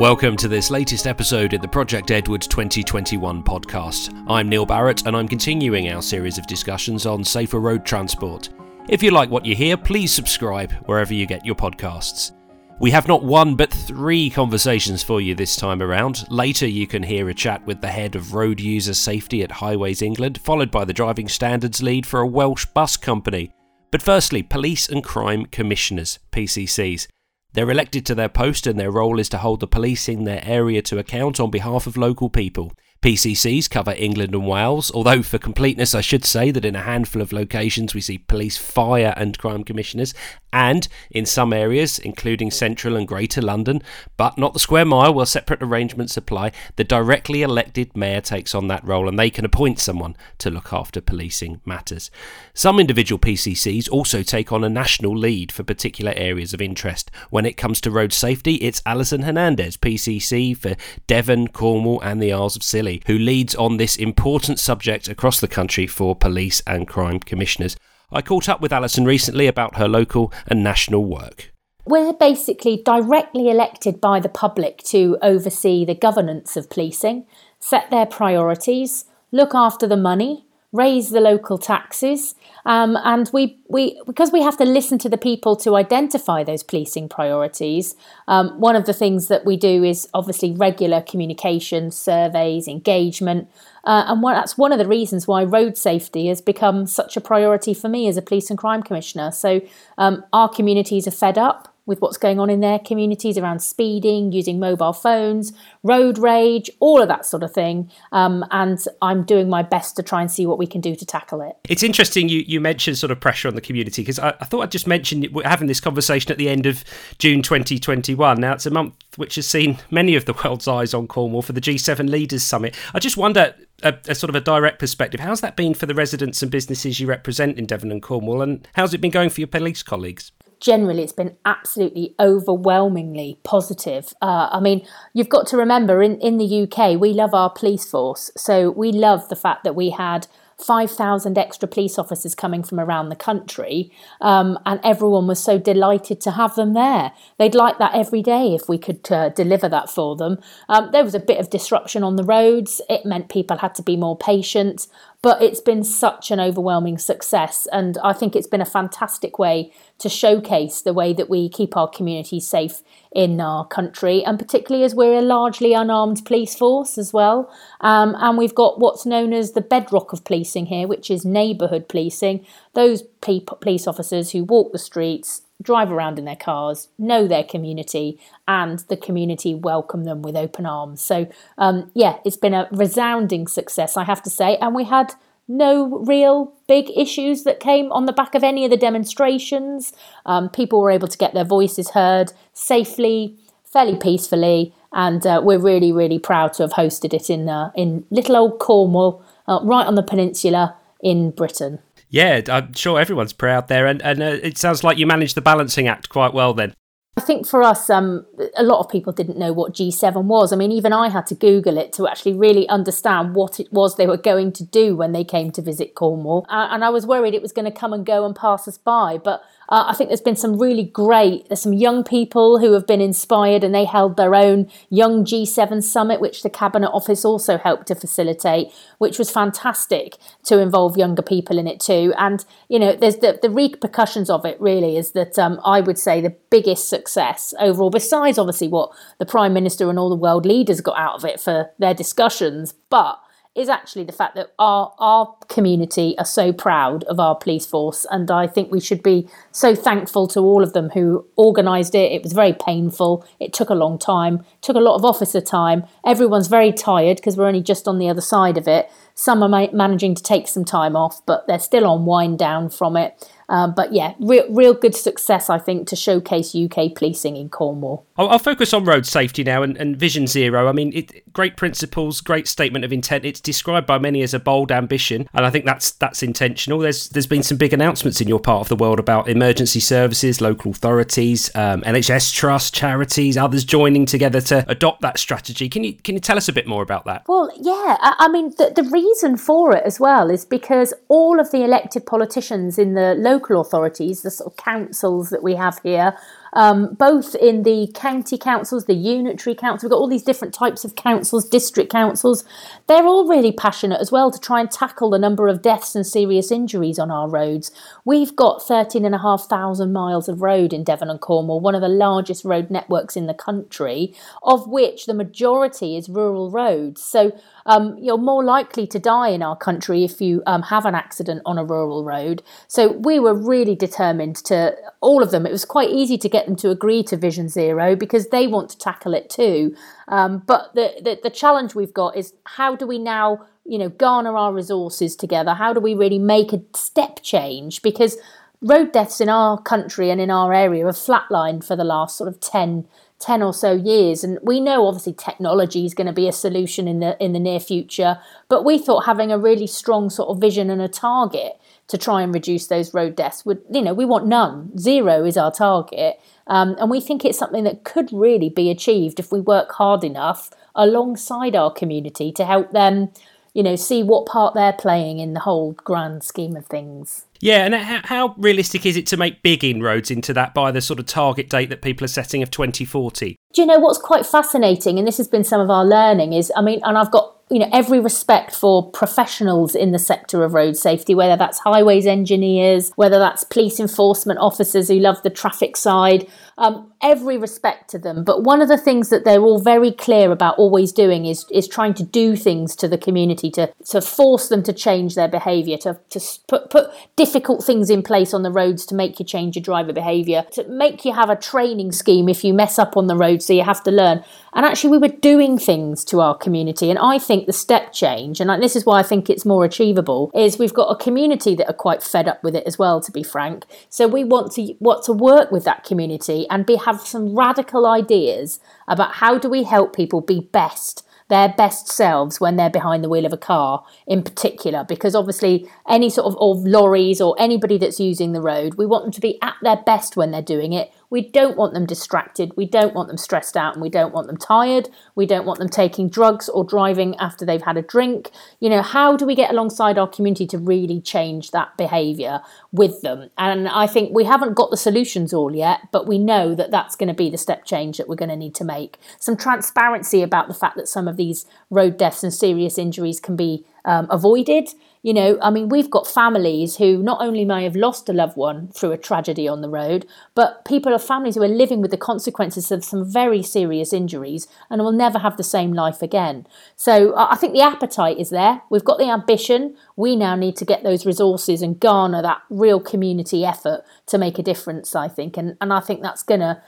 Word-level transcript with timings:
Welcome 0.00 0.38
to 0.38 0.48
this 0.48 0.70
latest 0.70 1.06
episode 1.06 1.52
in 1.52 1.60
the 1.60 1.68
Project 1.68 2.10
Edward 2.10 2.40
2021 2.40 3.42
podcast. 3.42 4.24
I'm 4.30 4.48
Neil 4.48 4.64
Barrett 4.64 5.04
and 5.04 5.14
I'm 5.14 5.28
continuing 5.28 5.92
our 5.92 6.00
series 6.00 6.38
of 6.38 6.46
discussions 6.46 7.04
on 7.04 7.22
safer 7.22 7.60
road 7.60 7.84
transport. 7.84 8.48
If 8.88 9.02
you 9.02 9.10
like 9.10 9.28
what 9.28 9.44
you 9.44 9.54
hear, 9.54 9.76
please 9.76 10.10
subscribe 10.10 10.72
wherever 10.86 11.12
you 11.12 11.26
get 11.26 11.44
your 11.44 11.54
podcasts. 11.54 12.32
We 12.80 12.90
have 12.92 13.08
not 13.08 13.24
one 13.24 13.56
but 13.56 13.70
three 13.70 14.30
conversations 14.30 15.02
for 15.02 15.20
you 15.20 15.34
this 15.34 15.54
time 15.54 15.82
around. 15.82 16.24
Later, 16.30 16.66
you 16.66 16.86
can 16.86 17.02
hear 17.02 17.28
a 17.28 17.34
chat 17.34 17.66
with 17.66 17.82
the 17.82 17.88
head 17.88 18.16
of 18.16 18.32
road 18.32 18.58
user 18.58 18.94
safety 18.94 19.42
at 19.42 19.52
Highways 19.52 20.00
England, 20.00 20.40
followed 20.40 20.70
by 20.70 20.86
the 20.86 20.94
driving 20.94 21.28
standards 21.28 21.82
lead 21.82 22.06
for 22.06 22.20
a 22.20 22.26
Welsh 22.26 22.64
bus 22.64 22.96
company. 22.96 23.52
But 23.90 24.00
firstly, 24.00 24.42
police 24.42 24.88
and 24.88 25.04
crime 25.04 25.44
commissioners, 25.44 26.20
PCCs. 26.32 27.06
They're 27.52 27.70
elected 27.70 28.06
to 28.06 28.14
their 28.14 28.28
post, 28.28 28.66
and 28.66 28.78
their 28.78 28.90
role 28.90 29.18
is 29.18 29.28
to 29.30 29.38
hold 29.38 29.60
the 29.60 29.66
police 29.66 30.08
in 30.08 30.24
their 30.24 30.42
area 30.44 30.82
to 30.82 30.98
account 30.98 31.40
on 31.40 31.50
behalf 31.50 31.86
of 31.86 31.96
local 31.96 32.30
people. 32.30 32.72
PCCs 33.02 33.70
cover 33.70 33.94
England 33.96 34.34
and 34.34 34.46
Wales, 34.46 34.90
although 34.92 35.22
for 35.22 35.38
completeness 35.38 35.94
I 35.94 36.02
should 36.02 36.22
say 36.22 36.50
that 36.50 36.66
in 36.66 36.76
a 36.76 36.82
handful 36.82 37.22
of 37.22 37.32
locations 37.32 37.94
we 37.94 38.02
see 38.02 38.18
police, 38.18 38.58
fire 38.58 39.14
and 39.16 39.38
crime 39.38 39.64
commissioners, 39.64 40.12
and 40.52 40.86
in 41.10 41.24
some 41.24 41.52
areas, 41.52 41.98
including 41.98 42.50
central 42.50 42.96
and 42.96 43.08
greater 43.08 43.40
London, 43.40 43.82
but 44.18 44.36
not 44.36 44.52
the 44.52 44.60
square 44.60 44.84
mile 44.84 45.14
where 45.14 45.24
separate 45.24 45.62
arrangements 45.62 46.16
apply, 46.16 46.52
the 46.76 46.84
directly 46.84 47.40
elected 47.40 47.96
mayor 47.96 48.20
takes 48.20 48.54
on 48.54 48.68
that 48.68 48.84
role 48.84 49.08
and 49.08 49.18
they 49.18 49.30
can 49.30 49.44
appoint 49.46 49.78
someone 49.78 50.16
to 50.38 50.50
look 50.50 50.72
after 50.72 51.00
policing 51.00 51.60
matters. 51.64 52.10
Some 52.52 52.78
individual 52.78 53.18
PCCs 53.18 53.88
also 53.90 54.22
take 54.22 54.52
on 54.52 54.64
a 54.64 54.68
national 54.68 55.16
lead 55.16 55.52
for 55.52 55.62
particular 55.62 56.12
areas 56.16 56.52
of 56.52 56.60
interest. 56.60 57.10
When 57.30 57.46
it 57.46 57.56
comes 57.56 57.80
to 57.82 57.90
road 57.90 58.12
safety, 58.12 58.56
it's 58.56 58.82
Alison 58.84 59.22
Hernandez, 59.22 59.76
PCC 59.76 60.56
for 60.56 60.76
Devon, 61.06 61.48
Cornwall, 61.48 62.00
and 62.00 62.22
the 62.22 62.32
Isles 62.32 62.56
of 62.56 62.62
Scilly, 62.62 62.89
who 63.06 63.18
leads 63.18 63.54
on 63.54 63.76
this 63.76 63.96
important 63.96 64.58
subject 64.58 65.08
across 65.08 65.40
the 65.40 65.48
country 65.48 65.86
for 65.86 66.14
police 66.14 66.62
and 66.66 66.88
crime 66.88 67.20
commissioners. 67.20 67.76
I 68.12 68.22
caught 68.22 68.48
up 68.48 68.60
with 68.60 68.72
Alison 68.72 69.04
recently 69.04 69.46
about 69.46 69.76
her 69.76 69.88
local 69.88 70.32
and 70.46 70.64
national 70.64 71.04
work. 71.04 71.52
We're 71.86 72.12
basically 72.12 72.82
directly 72.84 73.48
elected 73.48 74.00
by 74.00 74.20
the 74.20 74.28
public 74.28 74.78
to 74.84 75.16
oversee 75.22 75.84
the 75.84 75.94
governance 75.94 76.56
of 76.56 76.68
policing, 76.68 77.26
set 77.58 77.90
their 77.90 78.06
priorities, 78.06 79.06
look 79.32 79.54
after 79.54 79.86
the 79.86 79.96
money, 79.96 80.46
raise 80.72 81.10
the 81.10 81.20
local 81.20 81.58
taxes, 81.58 82.34
um, 82.64 82.96
and 83.04 83.28
we, 83.32 83.58
we 83.68 84.00
because 84.06 84.30
we 84.30 84.40
have 84.40 84.56
to 84.56 84.64
listen 84.64 84.98
to 84.98 85.08
the 85.08 85.18
people 85.18 85.56
to 85.56 85.74
identify 85.74 86.44
those 86.44 86.62
policing 86.62 87.08
priorities. 87.08 87.96
Um, 88.28 88.60
one 88.60 88.76
of 88.76 88.86
the 88.86 88.92
things 88.92 89.28
that 89.28 89.44
we 89.44 89.56
do 89.56 89.82
is 89.82 90.08
obviously 90.14 90.52
regular 90.52 91.00
communication, 91.00 91.90
surveys, 91.90 92.68
engagement, 92.68 93.48
uh, 93.84 94.04
and 94.08 94.22
that's 94.22 94.56
one 94.56 94.72
of 94.72 94.78
the 94.78 94.86
reasons 94.86 95.26
why 95.26 95.42
road 95.42 95.76
safety 95.76 96.28
has 96.28 96.40
become 96.40 96.86
such 96.86 97.16
a 97.16 97.20
priority 97.20 97.74
for 97.74 97.88
me 97.88 98.06
as 98.06 98.16
a 98.16 98.22
police 98.22 98.50
and 98.50 98.58
crime 98.58 98.82
commissioner. 98.82 99.32
So 99.32 99.60
um, 99.98 100.24
our 100.32 100.48
communities 100.48 101.08
are 101.08 101.12
fed 101.12 101.36
up 101.36 101.74
with 101.86 102.00
what's 102.00 102.16
going 102.16 102.38
on 102.38 102.50
in 102.50 102.60
their 102.60 102.78
communities 102.78 103.36
around 103.36 103.60
speeding, 103.60 104.32
using 104.32 104.60
mobile 104.60 104.92
phones, 104.92 105.52
road 105.82 106.18
rage, 106.18 106.70
all 106.80 107.00
of 107.00 107.08
that 107.08 107.26
sort 107.26 107.42
of 107.42 107.52
thing. 107.52 107.90
Um, 108.12 108.44
and 108.50 108.82
I'm 109.02 109.24
doing 109.24 109.48
my 109.48 109.62
best 109.62 109.96
to 109.96 110.02
try 110.02 110.20
and 110.20 110.30
see 110.30 110.46
what 110.46 110.58
we 110.58 110.66
can 110.66 110.80
do 110.80 110.94
to 110.94 111.06
tackle 111.06 111.40
it. 111.42 111.56
It's 111.68 111.82
interesting 111.82 112.28
you, 112.28 112.44
you 112.46 112.60
mentioned 112.60 112.98
sort 112.98 113.10
of 113.10 113.20
pressure 113.20 113.48
on 113.48 113.54
the 113.54 113.60
community 113.60 114.02
because 114.02 114.18
I, 114.18 114.30
I, 114.40 114.44
thought 114.44 114.62
I'd 114.62 114.70
just 114.70 114.86
mention 114.86 115.26
we're 115.32 115.48
having 115.48 115.68
this 115.68 115.80
conversation 115.80 116.30
at 116.30 116.38
the 116.38 116.48
end 116.48 116.66
of 116.66 116.84
June 117.18 117.42
2021. 117.42 118.40
Now, 118.40 118.52
it's 118.52 118.66
a 118.66 118.70
month 118.70 118.94
which 119.16 119.34
has 119.34 119.46
seen 119.46 119.78
many 119.90 120.14
of 120.14 120.24
the 120.24 120.32
world's 120.32 120.68
eyes 120.68 120.94
on 120.94 121.06
Cornwall 121.06 121.42
for 121.42 121.52
the 121.52 121.60
G7 121.60 122.08
Leaders 122.08 122.42
Summit. 122.42 122.76
I 122.94 122.98
just 122.98 123.16
wonder, 123.16 123.54
a, 123.82 123.94
a 124.08 124.14
sort 124.14 124.30
of 124.30 124.36
a 124.36 124.40
direct 124.40 124.78
perspective, 124.78 125.20
how's 125.20 125.40
that 125.40 125.56
been 125.56 125.74
for 125.74 125.86
the 125.86 125.94
residents 125.94 126.42
and 126.42 126.50
businesses 126.50 127.00
you 127.00 127.06
represent 127.06 127.58
in 127.58 127.66
Devon 127.66 127.90
and 127.90 128.02
Cornwall, 128.02 128.42
and 128.42 128.66
how's 128.74 128.94
it 128.94 129.00
been 129.00 129.10
going 129.10 129.30
for 129.30 129.40
your 129.40 129.48
police 129.48 129.82
colleagues? 129.82 130.32
Generally 130.60 131.02
it's 131.02 131.12
been 131.12 131.36
absolutely 131.44 132.14
overwhelmingly 132.20 133.38
positive. 133.42 134.14
Uh, 134.22 134.48
I 134.52 134.60
mean, 134.60 134.86
you've 135.14 135.28
got 135.28 135.46
to 135.48 135.56
remember 135.56 136.02
in, 136.02 136.18
in 136.20 136.38
the 136.38 136.62
UK, 136.62 137.00
we 137.00 137.12
love 137.12 137.34
our 137.34 137.50
police 137.50 137.90
force. 137.90 138.30
So 138.36 138.70
we 138.70 138.92
love 138.92 139.28
the 139.28 139.36
fact 139.36 139.64
that 139.64 139.74
we 139.74 139.90
had 139.90 140.26
5,000 140.60 141.38
extra 141.38 141.66
police 141.66 141.98
officers 141.98 142.34
coming 142.34 142.62
from 142.62 142.78
around 142.78 143.08
the 143.08 143.16
country, 143.16 143.90
um, 144.20 144.58
and 144.66 144.78
everyone 144.84 145.26
was 145.26 145.42
so 145.42 145.58
delighted 145.58 146.20
to 146.20 146.32
have 146.32 146.54
them 146.54 146.74
there. 146.74 147.12
They'd 147.38 147.54
like 147.54 147.78
that 147.78 147.94
every 147.94 148.22
day 148.22 148.54
if 148.54 148.68
we 148.68 148.78
could 148.78 149.10
uh, 149.10 149.30
deliver 149.30 149.68
that 149.68 149.90
for 149.90 150.16
them. 150.16 150.38
Um, 150.68 150.90
there 150.92 151.04
was 151.04 151.14
a 151.14 151.20
bit 151.20 151.40
of 151.40 151.50
disruption 151.50 152.02
on 152.02 152.16
the 152.16 152.24
roads, 152.24 152.80
it 152.88 153.06
meant 153.06 153.28
people 153.28 153.58
had 153.58 153.74
to 153.76 153.82
be 153.82 153.96
more 153.96 154.16
patient 154.16 154.86
but 155.22 155.42
it's 155.42 155.60
been 155.60 155.84
such 155.84 156.30
an 156.30 156.40
overwhelming 156.40 156.98
success 156.98 157.66
and 157.72 157.98
i 158.02 158.12
think 158.12 158.34
it's 158.34 158.46
been 158.46 158.60
a 158.60 158.66
fantastic 158.66 159.38
way 159.38 159.72
to 160.00 160.08
showcase 160.08 160.80
the 160.80 160.94
way 160.94 161.12
that 161.12 161.28
we 161.28 161.48
keep 161.48 161.76
our 161.76 161.88
communities 161.88 162.46
safe 162.46 162.82
in 163.12 163.40
our 163.40 163.66
country 163.66 164.24
and 164.24 164.38
particularly 164.38 164.84
as 164.84 164.94
we're 164.94 165.18
a 165.18 165.22
largely 165.22 165.74
unarmed 165.74 166.24
police 166.24 166.54
force 166.54 166.96
as 166.96 167.12
well. 167.12 167.52
Um, 167.80 168.16
and 168.18 168.38
we've 168.38 168.54
got 168.54 168.80
what's 168.80 169.04
known 169.04 169.32
as 169.32 169.52
the 169.52 169.60
bedrock 169.60 170.12
of 170.12 170.24
policing 170.24 170.66
here 170.66 170.88
which 170.88 171.10
is 171.10 171.24
neighbourhood 171.24 171.88
policing. 171.88 172.46
Those 172.74 173.02
police 173.20 173.86
officers 173.86 174.30
who 174.30 174.44
walk 174.44 174.72
the 174.72 174.78
streets 174.78 175.42
drive 175.62 175.92
around 175.92 176.18
in 176.18 176.24
their 176.24 176.36
cars, 176.36 176.88
know 176.98 177.26
their 177.26 177.44
community, 177.44 178.18
and 178.48 178.80
the 178.88 178.96
community 178.96 179.54
welcome 179.54 180.04
them 180.04 180.22
with 180.22 180.36
open 180.36 180.66
arms. 180.66 181.00
So, 181.00 181.28
um, 181.58 181.90
yeah, 181.94 182.18
it's 182.24 182.36
been 182.36 182.54
a 182.54 182.68
resounding 182.72 183.46
success, 183.46 183.96
I 183.96 184.04
have 184.04 184.22
to 184.22 184.30
say. 184.30 184.56
And 184.56 184.74
we 184.74 184.84
had 184.84 185.14
no 185.48 185.98
real 186.06 186.52
big 186.68 186.90
issues 186.96 187.42
that 187.42 187.58
came 187.58 187.90
on 187.92 188.06
the 188.06 188.12
back 188.12 188.34
of 188.34 188.44
any 188.44 188.64
of 188.64 188.70
the 188.70 188.76
demonstrations. 188.76 189.92
Um, 190.24 190.48
people 190.48 190.80
were 190.80 190.92
able 190.92 191.08
to 191.08 191.18
get 191.18 191.34
their 191.34 191.44
voices 191.44 191.90
heard 191.90 192.32
safely, 192.52 193.36
fairly 193.64 193.96
peacefully, 193.96 194.74
and 194.92 195.26
uh, 195.26 195.40
we're 195.42 195.58
really, 195.58 195.92
really 195.92 196.18
proud 196.18 196.52
to 196.54 196.62
have 196.62 196.72
hosted 196.72 197.12
it 197.14 197.30
in 197.30 197.48
uh, 197.48 197.70
in 197.74 198.04
little 198.10 198.36
old 198.36 198.58
Cornwall, 198.58 199.22
uh, 199.46 199.60
right 199.62 199.86
on 199.86 199.94
the 199.94 200.02
peninsula 200.02 200.76
in 201.00 201.30
Britain. 201.30 201.80
Yeah, 202.10 202.40
I'm 202.48 202.74
sure 202.74 202.98
everyone's 202.98 203.32
proud 203.32 203.68
there, 203.68 203.86
and 203.86 204.02
and 204.02 204.20
uh, 204.20 204.38
it 204.42 204.58
sounds 204.58 204.82
like 204.82 204.98
you 204.98 205.06
managed 205.06 205.36
the 205.36 205.40
balancing 205.40 205.86
act 205.86 206.08
quite 206.08 206.34
well 206.34 206.52
then. 206.52 206.74
I 207.16 207.22
think 207.22 207.46
for 207.46 207.62
us, 207.62 207.90
um, 207.90 208.24
a 208.56 208.62
lot 208.62 208.78
of 208.80 208.88
people 208.88 209.12
didn't 209.12 209.36
know 209.36 209.52
what 209.52 209.74
G7 209.74 210.24
was. 210.24 210.52
I 210.52 210.56
mean, 210.56 210.70
even 210.72 210.92
I 210.92 211.08
had 211.08 211.26
to 211.26 211.34
Google 211.34 211.76
it 211.76 211.92
to 211.94 212.08
actually 212.08 212.34
really 212.34 212.68
understand 212.68 213.34
what 213.34 213.58
it 213.58 213.70
was 213.72 213.96
they 213.96 214.06
were 214.06 214.16
going 214.16 214.52
to 214.52 214.64
do 214.64 214.96
when 214.96 215.12
they 215.12 215.24
came 215.24 215.50
to 215.52 215.62
visit 215.62 215.94
Cornwall. 215.94 216.46
Uh, 216.48 216.68
and 216.70 216.84
I 216.84 216.90
was 216.90 217.06
worried 217.06 217.34
it 217.34 217.42
was 217.42 217.52
going 217.52 217.70
to 217.70 217.76
come 217.76 217.92
and 217.92 218.06
go 218.06 218.24
and 218.24 218.34
pass 218.34 218.68
us 218.68 218.78
by. 218.78 219.18
But 219.18 219.42
uh, 219.70 219.84
I 219.88 219.94
think 219.94 220.10
there's 220.10 220.20
been 220.20 220.36
some 220.36 220.58
really 220.58 220.84
great, 220.84 221.48
there's 221.48 221.62
some 221.62 221.72
young 221.72 222.02
people 222.02 222.58
who 222.58 222.72
have 222.72 222.86
been 222.86 223.00
inspired 223.00 223.62
and 223.62 223.74
they 223.74 223.84
held 223.84 224.16
their 224.16 224.34
own 224.34 224.68
young 224.88 225.24
G7 225.24 225.82
summit, 225.82 226.20
which 226.20 226.42
the 226.42 226.50
Cabinet 226.50 226.90
Office 226.90 227.24
also 227.24 227.56
helped 227.56 227.86
to 227.88 227.94
facilitate, 227.94 228.72
which 228.98 229.18
was 229.18 229.30
fantastic 229.30 230.16
to 230.44 230.58
involve 230.58 230.96
younger 230.96 231.22
people 231.22 231.58
in 231.58 231.68
it 231.68 231.80
too. 231.80 232.12
And, 232.18 232.44
you 232.68 232.78
know, 232.78 232.94
there's 232.96 233.18
the, 233.18 233.38
the 233.40 233.50
repercussions 233.50 234.28
of 234.30 234.44
it 234.44 234.60
really 234.60 234.96
is 234.96 235.12
that 235.12 235.38
um, 235.38 235.60
I 235.64 235.80
would 235.80 235.98
say 235.98 236.20
the 236.20 236.34
biggest 236.50 236.88
success 237.00 237.54
overall, 237.58 237.90
besides 237.90 238.38
obviously 238.38 238.68
what 238.68 238.90
the 239.18 239.26
Prime 239.26 239.52
Minister 239.52 239.88
and 239.88 239.98
all 239.98 240.10
the 240.10 240.16
world 240.16 240.44
leaders 240.46 240.80
got 240.80 240.98
out 240.98 241.14
of 241.14 241.24
it 241.24 241.40
for 241.40 241.70
their 241.78 241.94
discussions, 241.94 242.74
but 242.90 243.18
is 243.56 243.68
actually 243.68 244.04
the 244.04 244.12
fact 244.12 244.36
that 244.36 244.52
our 244.60 244.94
our 244.98 245.34
community 245.48 246.14
are 246.18 246.24
so 246.24 246.52
proud 246.52 247.02
of 247.04 247.18
our 247.18 247.34
police 247.34 247.66
force 247.66 248.06
and 248.10 248.30
I 248.30 248.46
think 248.46 248.70
we 248.70 248.80
should 248.80 249.02
be 249.02 249.28
so 249.50 249.74
thankful 249.74 250.28
to 250.28 250.40
all 250.40 250.62
of 250.62 250.72
them 250.72 250.90
who 250.90 251.26
organised 251.36 251.96
it. 251.96 252.12
It 252.12 252.22
was 252.22 252.32
very 252.32 252.52
painful. 252.52 253.24
It 253.40 253.52
took 253.52 253.68
a 253.68 253.74
long 253.74 253.98
time, 253.98 254.44
took 254.60 254.76
a 254.76 254.80
lot 254.88 254.94
of 254.94 255.04
officer 255.04 255.40
time. 255.40 255.82
Everyone's 256.06 256.46
very 256.46 256.72
tired 256.72 257.16
because 257.16 257.36
we're 257.36 257.48
only 257.48 257.62
just 257.62 257.88
on 257.88 257.98
the 257.98 258.08
other 258.08 258.20
side 258.20 258.56
of 258.56 258.68
it. 258.68 258.88
Some 259.16 259.42
are 259.42 259.48
ma- 259.48 259.72
managing 259.72 260.14
to 260.14 260.22
take 260.22 260.46
some 260.46 260.64
time 260.64 260.94
off, 260.94 261.20
but 261.26 261.46
they're 261.48 261.58
still 261.58 261.86
on 261.86 262.06
wind 262.06 262.38
down 262.38 262.70
from 262.70 262.96
it. 262.96 263.28
Um, 263.50 263.74
but 263.74 263.92
yeah, 263.92 264.14
real, 264.20 264.46
real 264.48 264.72
good 264.72 264.94
success, 264.94 265.50
I 265.50 265.58
think, 265.58 265.88
to 265.88 265.96
showcase 265.96 266.54
UK 266.54 266.94
policing 266.94 267.36
in 267.36 267.48
Cornwall. 267.48 268.06
I'll, 268.16 268.28
I'll 268.28 268.38
focus 268.38 268.72
on 268.72 268.84
road 268.84 269.06
safety 269.06 269.42
now 269.42 269.62
and, 269.62 269.76
and 269.76 269.96
Vision 269.96 270.28
Zero. 270.28 270.68
I 270.68 270.72
mean, 270.72 270.92
it, 270.94 271.32
great 271.32 271.56
principles, 271.56 272.20
great 272.20 272.46
statement 272.46 272.84
of 272.84 272.92
intent. 272.92 273.24
It's 273.24 273.40
described 273.40 273.88
by 273.88 273.98
many 273.98 274.22
as 274.22 274.32
a 274.32 274.38
bold 274.38 274.70
ambition, 274.70 275.28
and 275.34 275.44
I 275.44 275.50
think 275.50 275.64
that's 275.64 275.90
that's 275.90 276.22
intentional. 276.22 276.78
There's 276.78 277.08
there's 277.08 277.26
been 277.26 277.42
some 277.42 277.58
big 277.58 277.72
announcements 277.72 278.20
in 278.20 278.28
your 278.28 278.38
part 278.38 278.60
of 278.60 278.68
the 278.68 278.76
world 278.76 279.00
about 279.00 279.28
emergency 279.28 279.80
services, 279.80 280.40
local 280.40 280.70
authorities, 280.70 281.50
um, 281.56 281.82
NHS 281.82 282.32
trusts, 282.32 282.70
charities, 282.70 283.36
others 283.36 283.64
joining 283.64 284.06
together 284.06 284.40
to 284.42 284.64
adopt 284.68 285.02
that 285.02 285.18
strategy. 285.18 285.68
Can 285.68 285.82
you 285.82 285.94
can 285.94 286.14
you 286.14 286.20
tell 286.20 286.36
us 286.36 286.48
a 286.48 286.52
bit 286.52 286.68
more 286.68 286.82
about 286.82 287.04
that? 287.06 287.24
Well, 287.26 287.50
yeah, 287.56 287.96
I, 288.00 288.14
I 288.20 288.28
mean, 288.28 288.50
the, 288.58 288.72
the 288.76 288.88
reason 288.90 289.36
for 289.36 289.74
it 289.74 289.82
as 289.84 289.98
well 289.98 290.30
is 290.30 290.44
because 290.44 290.94
all 291.08 291.40
of 291.40 291.50
the 291.50 291.64
elected 291.64 292.06
politicians 292.06 292.78
in 292.78 292.94
the 292.94 293.14
local 293.14 293.39
local 293.40 293.60
authorities, 293.60 294.22
the 294.22 294.30
sort 294.30 294.52
of 294.52 294.56
councils 294.56 295.30
that 295.30 295.42
we 295.42 295.54
have 295.54 295.80
here, 295.82 296.14
um, 296.52 296.94
both 296.94 297.34
in 297.36 297.62
the 297.62 297.90
county 297.94 298.36
councils, 298.36 298.86
the 298.86 298.94
unitary 298.94 299.54
council, 299.54 299.86
we've 299.86 299.92
got 299.92 299.98
all 299.98 300.08
these 300.08 300.22
different 300.22 300.52
types 300.52 300.84
of 300.84 300.96
councils, 300.96 301.48
district 301.48 301.92
councils. 301.92 302.44
They're 302.88 303.06
all 303.06 303.28
really 303.28 303.52
passionate 303.52 304.00
as 304.00 304.10
well 304.10 304.30
to 304.30 304.40
try 304.40 304.60
and 304.60 304.70
tackle 304.70 305.10
the 305.10 305.18
number 305.18 305.46
of 305.48 305.62
deaths 305.62 305.94
and 305.94 306.06
serious 306.06 306.50
injuries 306.50 306.98
on 306.98 307.10
our 307.10 307.28
roads. 307.28 307.70
We've 308.04 308.34
got 308.34 308.66
13,500 308.66 309.86
miles 309.86 310.28
of 310.28 310.42
road 310.42 310.72
in 310.72 310.84
Devon 310.84 311.10
and 311.10 311.20
Cornwall, 311.20 311.60
one 311.60 311.74
of 311.74 311.82
the 311.82 311.88
largest 311.88 312.44
road 312.44 312.70
networks 312.70 313.16
in 313.16 313.26
the 313.26 313.34
country, 313.34 314.14
of 314.42 314.66
which 314.66 315.06
the 315.06 315.14
majority 315.14 315.96
is 315.96 316.08
rural 316.08 316.50
roads. 316.50 317.02
So 317.02 317.32
um, 317.70 317.96
you're 318.00 318.18
more 318.18 318.42
likely 318.42 318.84
to 318.88 318.98
die 318.98 319.28
in 319.28 319.42
our 319.42 319.56
country 319.56 320.02
if 320.02 320.20
you 320.20 320.42
um, 320.44 320.62
have 320.62 320.84
an 320.84 320.96
accident 320.96 321.40
on 321.46 321.56
a 321.56 321.64
rural 321.64 322.02
road. 322.02 322.42
So 322.66 322.90
we 322.90 323.20
were 323.20 323.32
really 323.32 323.76
determined 323.76 324.34
to, 324.46 324.74
all 325.00 325.22
of 325.22 325.30
them, 325.30 325.46
it 325.46 325.52
was 325.52 325.64
quite 325.64 325.88
easy 325.90 326.18
to 326.18 326.28
get 326.28 326.46
them 326.46 326.56
to 326.56 326.70
agree 326.70 327.04
to 327.04 327.16
Vision 327.16 327.48
Zero 327.48 327.94
because 327.94 328.30
they 328.30 328.48
want 328.48 328.70
to 328.70 328.78
tackle 328.78 329.14
it 329.14 329.30
too. 329.30 329.76
Um, 330.08 330.42
but 330.44 330.74
the, 330.74 330.94
the, 331.00 331.20
the 331.22 331.30
challenge 331.30 331.76
we've 331.76 331.94
got 331.94 332.16
is 332.16 332.34
how 332.44 332.74
do 332.74 332.88
we 332.88 332.98
now, 332.98 333.46
you 333.64 333.78
know, 333.78 333.88
garner 333.88 334.36
our 334.36 334.52
resources 334.52 335.14
together? 335.14 335.54
How 335.54 335.72
do 335.72 335.78
we 335.78 335.94
really 335.94 336.18
make 336.18 336.52
a 336.52 336.62
step 336.74 337.22
change? 337.22 337.82
Because 337.82 338.16
road 338.60 338.90
deaths 338.90 339.20
in 339.20 339.28
our 339.28 339.62
country 339.62 340.10
and 340.10 340.20
in 340.20 340.28
our 340.28 340.52
area 340.52 340.86
have 340.86 340.96
flatlined 340.96 341.64
for 341.64 341.76
the 341.76 341.84
last 341.84 342.18
sort 342.18 342.26
of 342.26 342.40
10 342.40 342.88
10 343.20 343.42
or 343.42 343.52
so 343.52 343.72
years 343.72 344.24
and 344.24 344.38
we 344.42 344.60
know 344.60 344.86
obviously 344.86 345.12
technology 345.12 345.84
is 345.84 345.94
going 345.94 346.06
to 346.06 346.12
be 346.12 346.26
a 346.26 346.32
solution 346.32 346.88
in 346.88 347.00
the 347.00 347.22
in 347.22 347.32
the 347.32 347.38
near 347.38 347.60
future 347.60 348.18
but 348.48 348.64
we 348.64 348.78
thought 348.78 349.04
having 349.04 349.30
a 349.30 349.38
really 349.38 349.66
strong 349.66 350.08
sort 350.08 350.30
of 350.30 350.40
vision 350.40 350.70
and 350.70 350.80
a 350.80 350.88
target 350.88 351.60
to 351.90 351.98
try 351.98 352.22
and 352.22 352.32
reduce 352.32 352.68
those 352.68 352.94
road 352.94 353.16
deaths 353.16 353.44
would 353.44 353.60
you 353.70 353.82
know 353.82 353.92
we 353.92 354.04
want 354.04 354.26
none. 354.26 354.76
Zero 354.78 355.24
is 355.24 355.36
our 355.36 355.50
target. 355.50 356.20
Um, 356.46 356.76
and 356.78 356.88
we 356.88 357.00
think 357.00 357.24
it's 357.24 357.38
something 357.38 357.64
that 357.64 357.84
could 357.84 358.12
really 358.12 358.48
be 358.48 358.70
achieved 358.70 359.18
if 359.18 359.32
we 359.32 359.40
work 359.40 359.72
hard 359.72 360.04
enough 360.04 360.50
alongside 360.74 361.56
our 361.56 361.72
community 361.72 362.32
to 362.32 362.44
help 362.44 362.72
them 362.72 363.10
you 363.54 363.62
know 363.64 363.74
see 363.74 364.04
what 364.04 364.26
part 364.26 364.54
they're 364.54 364.72
playing 364.72 365.18
in 365.18 365.34
the 365.34 365.40
whole 365.40 365.72
grand 365.72 366.22
scheme 366.22 366.56
of 366.56 366.66
things 366.66 367.26
yeah, 367.40 367.64
and 367.64 367.74
how, 367.74 368.00
how, 368.04 368.34
realistic 368.36 368.84
is 368.84 368.96
it 368.96 369.06
to 369.08 369.16
make 369.16 369.42
big 369.42 369.64
inroads 369.64 370.10
into 370.10 370.32
that 370.34 370.54
by 370.54 370.70
the 370.70 370.80
sort 370.80 370.98
of 370.98 371.06
target 371.06 371.48
date 371.48 371.70
that 371.70 371.82
people 371.82 372.04
are 372.04 372.08
setting 372.08 372.42
of 372.42 372.50
2040? 372.50 373.36
Do 373.52 373.60
you 373.60 373.66
know 373.66 373.78
what's 373.78 373.98
quite 373.98 374.26
fascinating, 374.26 374.98
and 374.98 375.08
this 375.08 375.16
has 375.18 375.28
been 375.28 375.44
some 375.44 375.60
of 375.60 375.70
our 375.70 375.84
learning, 375.84 376.32
is 376.34 376.52
I 376.56 376.62
mean, 376.62 376.80
and 376.84 376.98
I've 376.98 377.10
got 377.10 377.36
you 377.50 377.58
know 377.58 377.68
every 377.72 377.98
respect 377.98 378.54
for 378.54 378.90
professionals 378.92 379.74
in 379.74 379.90
the 379.90 379.98
sector 379.98 380.44
of 380.44 380.54
road 380.54 380.76
safety 380.76 381.16
whether 381.16 381.36
that's 381.36 381.58
highways 381.58 382.06
engineers 382.06 382.92
whether 382.94 383.18
that's 383.18 383.42
police 383.42 383.80
enforcement 383.80 384.38
officers 384.38 384.86
who 384.86 385.00
love 385.00 385.20
the 385.24 385.30
traffic 385.30 385.76
side 385.76 386.28
um, 386.60 386.92
every 387.02 387.38
respect 387.38 387.88
to 387.90 387.98
them. 387.98 388.22
But 388.22 388.44
one 388.44 388.60
of 388.60 388.68
the 388.68 388.76
things 388.76 389.08
that 389.08 389.24
they're 389.24 389.40
all 389.40 389.60
very 389.60 389.90
clear 389.90 390.30
about 390.30 390.58
always 390.58 390.92
doing 390.92 391.24
is 391.24 391.46
is 391.50 391.66
trying 391.66 391.94
to 391.94 392.02
do 392.02 392.36
things 392.36 392.76
to 392.76 392.86
the 392.86 392.98
community 392.98 393.50
to 393.52 393.72
to 393.86 394.02
force 394.02 394.48
them 394.48 394.62
to 394.64 394.72
change 394.74 395.14
their 395.14 395.26
behaviour, 395.26 395.78
to 395.78 395.98
to 396.10 396.20
put 396.48 396.68
put 396.68 396.90
difficult 397.30 397.62
things 397.62 397.90
in 397.90 398.02
place 398.02 398.34
on 398.34 398.42
the 398.42 398.50
roads 398.50 398.84
to 398.84 398.92
make 398.92 399.20
you 399.20 399.24
change 399.24 399.54
your 399.54 399.62
driver 399.62 399.92
behaviour, 399.92 400.44
to 400.50 400.66
make 400.66 401.04
you 401.04 401.12
have 401.12 401.30
a 401.30 401.36
training 401.36 401.92
scheme 401.92 402.28
if 402.28 402.42
you 402.42 402.52
mess 402.52 402.76
up 402.76 402.96
on 402.96 403.06
the 403.06 403.14
road, 403.14 403.40
so 403.40 403.52
you 403.52 403.62
have 403.62 403.84
to 403.84 403.92
learn. 403.92 404.24
And 404.52 404.66
actually, 404.66 404.90
we 404.90 404.98
were 404.98 405.16
doing 405.16 405.56
things 405.56 406.04
to 406.06 406.20
our 406.20 406.36
community, 406.36 406.90
and 406.90 406.98
I 406.98 407.20
think 407.20 407.46
the 407.46 407.52
step 407.52 407.92
change, 407.92 408.40
and 408.40 408.50
this 408.60 408.74
is 408.74 408.84
why 408.84 408.98
I 408.98 409.04
think 409.04 409.30
it's 409.30 409.44
more 409.44 409.64
achievable, 409.64 410.32
is 410.34 410.58
we've 410.58 410.74
got 410.74 410.90
a 410.90 410.96
community 410.96 411.54
that 411.54 411.68
are 411.70 411.84
quite 411.86 412.02
fed 412.02 412.26
up 412.26 412.42
with 412.42 412.56
it 412.56 412.66
as 412.66 412.78
well. 412.80 413.00
To 413.00 413.12
be 413.12 413.22
frank, 413.22 413.64
so 413.88 414.08
we 414.08 414.24
want 414.24 414.50
to 414.52 414.74
want 414.80 415.04
to 415.04 415.12
work 415.12 415.52
with 415.52 415.62
that 415.64 415.84
community 415.84 416.48
and 416.50 416.66
be 416.66 416.76
have 416.76 417.00
some 417.02 417.38
radical 417.38 417.86
ideas 417.86 418.58
about 418.88 419.14
how 419.14 419.38
do 419.38 419.48
we 419.48 419.62
help 419.62 419.94
people 419.94 420.20
be 420.20 420.40
best 420.40 421.06
their 421.30 421.48
best 421.56 421.88
selves 421.88 422.40
when 422.40 422.56
they're 422.56 422.68
behind 422.68 423.02
the 423.02 423.08
wheel 423.08 423.24
of 423.24 423.32
a 423.32 423.38
car 423.38 423.84
in 424.06 424.22
particular 424.22 424.84
because 424.84 425.14
obviously 425.14 425.66
any 425.88 426.10
sort 426.10 426.26
of, 426.26 426.36
of 426.40 426.64
lorries 426.64 427.20
or 427.20 427.34
anybody 427.38 427.78
that's 427.78 427.98
using 427.98 428.32
the 428.32 428.42
road 428.42 428.74
we 428.74 428.84
want 428.84 429.04
them 429.04 429.12
to 429.12 429.20
be 429.20 429.38
at 429.40 429.54
their 429.62 429.76
best 429.76 430.16
when 430.16 430.30
they're 430.30 430.42
doing 430.42 430.72
it 430.72 430.92
we 431.10 431.28
don't 431.28 431.56
want 431.56 431.74
them 431.74 431.86
distracted. 431.86 432.52
We 432.56 432.66
don't 432.66 432.94
want 432.94 433.08
them 433.08 433.18
stressed 433.18 433.56
out 433.56 433.74
and 433.74 433.82
we 433.82 433.90
don't 433.90 434.14
want 434.14 434.28
them 434.28 434.36
tired. 434.36 434.88
We 435.14 435.26
don't 435.26 435.44
want 435.44 435.58
them 435.58 435.68
taking 435.68 436.08
drugs 436.08 436.48
or 436.48 436.64
driving 436.64 437.16
after 437.16 437.44
they've 437.44 437.60
had 437.60 437.76
a 437.76 437.82
drink. 437.82 438.30
You 438.60 438.70
know, 438.70 438.82
how 438.82 439.16
do 439.16 439.26
we 439.26 439.34
get 439.34 439.50
alongside 439.50 439.98
our 439.98 440.08
community 440.08 440.46
to 440.46 440.58
really 440.58 441.00
change 441.00 441.50
that 441.50 441.76
behaviour 441.76 442.40
with 442.72 443.02
them? 443.02 443.30
And 443.36 443.68
I 443.68 443.86
think 443.86 444.14
we 444.14 444.24
haven't 444.24 444.54
got 444.54 444.70
the 444.70 444.76
solutions 444.76 445.34
all 445.34 445.54
yet, 445.54 445.80
but 445.92 446.06
we 446.06 446.18
know 446.18 446.54
that 446.54 446.70
that's 446.70 446.96
going 446.96 447.08
to 447.08 447.14
be 447.14 447.28
the 447.28 447.38
step 447.38 447.64
change 447.64 447.98
that 447.98 448.08
we're 448.08 448.14
going 448.14 448.30
to 448.30 448.36
need 448.36 448.54
to 448.56 448.64
make. 448.64 448.98
Some 449.18 449.36
transparency 449.36 450.22
about 450.22 450.48
the 450.48 450.54
fact 450.54 450.76
that 450.76 450.88
some 450.88 451.08
of 451.08 451.16
these 451.16 451.44
road 451.70 451.98
deaths 451.98 452.22
and 452.22 452.32
serious 452.32 452.78
injuries 452.78 453.18
can 453.18 453.36
be 453.36 453.66
um, 453.84 454.06
avoided. 454.10 454.68
You 455.02 455.14
know, 455.14 455.38
I 455.40 455.48
mean, 455.48 455.70
we've 455.70 455.90
got 455.90 456.06
families 456.06 456.76
who 456.76 457.02
not 457.02 457.22
only 457.22 457.46
may 457.46 457.64
have 457.64 457.74
lost 457.74 458.10
a 458.10 458.12
loved 458.12 458.36
one 458.36 458.68
through 458.68 458.92
a 458.92 458.98
tragedy 458.98 459.48
on 459.48 459.62
the 459.62 459.68
road, 459.68 460.06
but 460.34 460.66
people 460.66 460.92
of 460.92 461.02
families 461.02 461.36
who 461.36 461.42
are 461.42 461.48
living 461.48 461.80
with 461.80 461.90
the 461.90 461.96
consequences 461.96 462.70
of 462.70 462.84
some 462.84 463.10
very 463.10 463.42
serious 463.42 463.94
injuries 463.94 464.46
and 464.68 464.82
will 464.82 464.92
never 464.92 465.18
have 465.18 465.38
the 465.38 465.42
same 465.42 465.72
life 465.72 466.02
again. 466.02 466.46
So 466.76 467.14
I 467.16 467.36
think 467.36 467.54
the 467.54 467.62
appetite 467.62 468.18
is 468.18 468.28
there. 468.28 468.60
We've 468.68 468.84
got 468.84 468.98
the 468.98 469.08
ambition. 469.08 469.74
We 469.96 470.16
now 470.16 470.36
need 470.36 470.56
to 470.56 470.66
get 470.66 470.82
those 470.82 471.06
resources 471.06 471.62
and 471.62 471.80
garner 471.80 472.20
that 472.20 472.42
real 472.50 472.78
community 472.78 473.42
effort 473.42 473.84
to 474.06 474.18
make 474.18 474.38
a 474.38 474.42
difference, 474.42 474.94
I 474.94 475.08
think. 475.08 475.38
And, 475.38 475.56
and 475.62 475.72
I 475.72 475.80
think 475.80 476.02
that's 476.02 476.22
going 476.22 476.40
to 476.40 476.62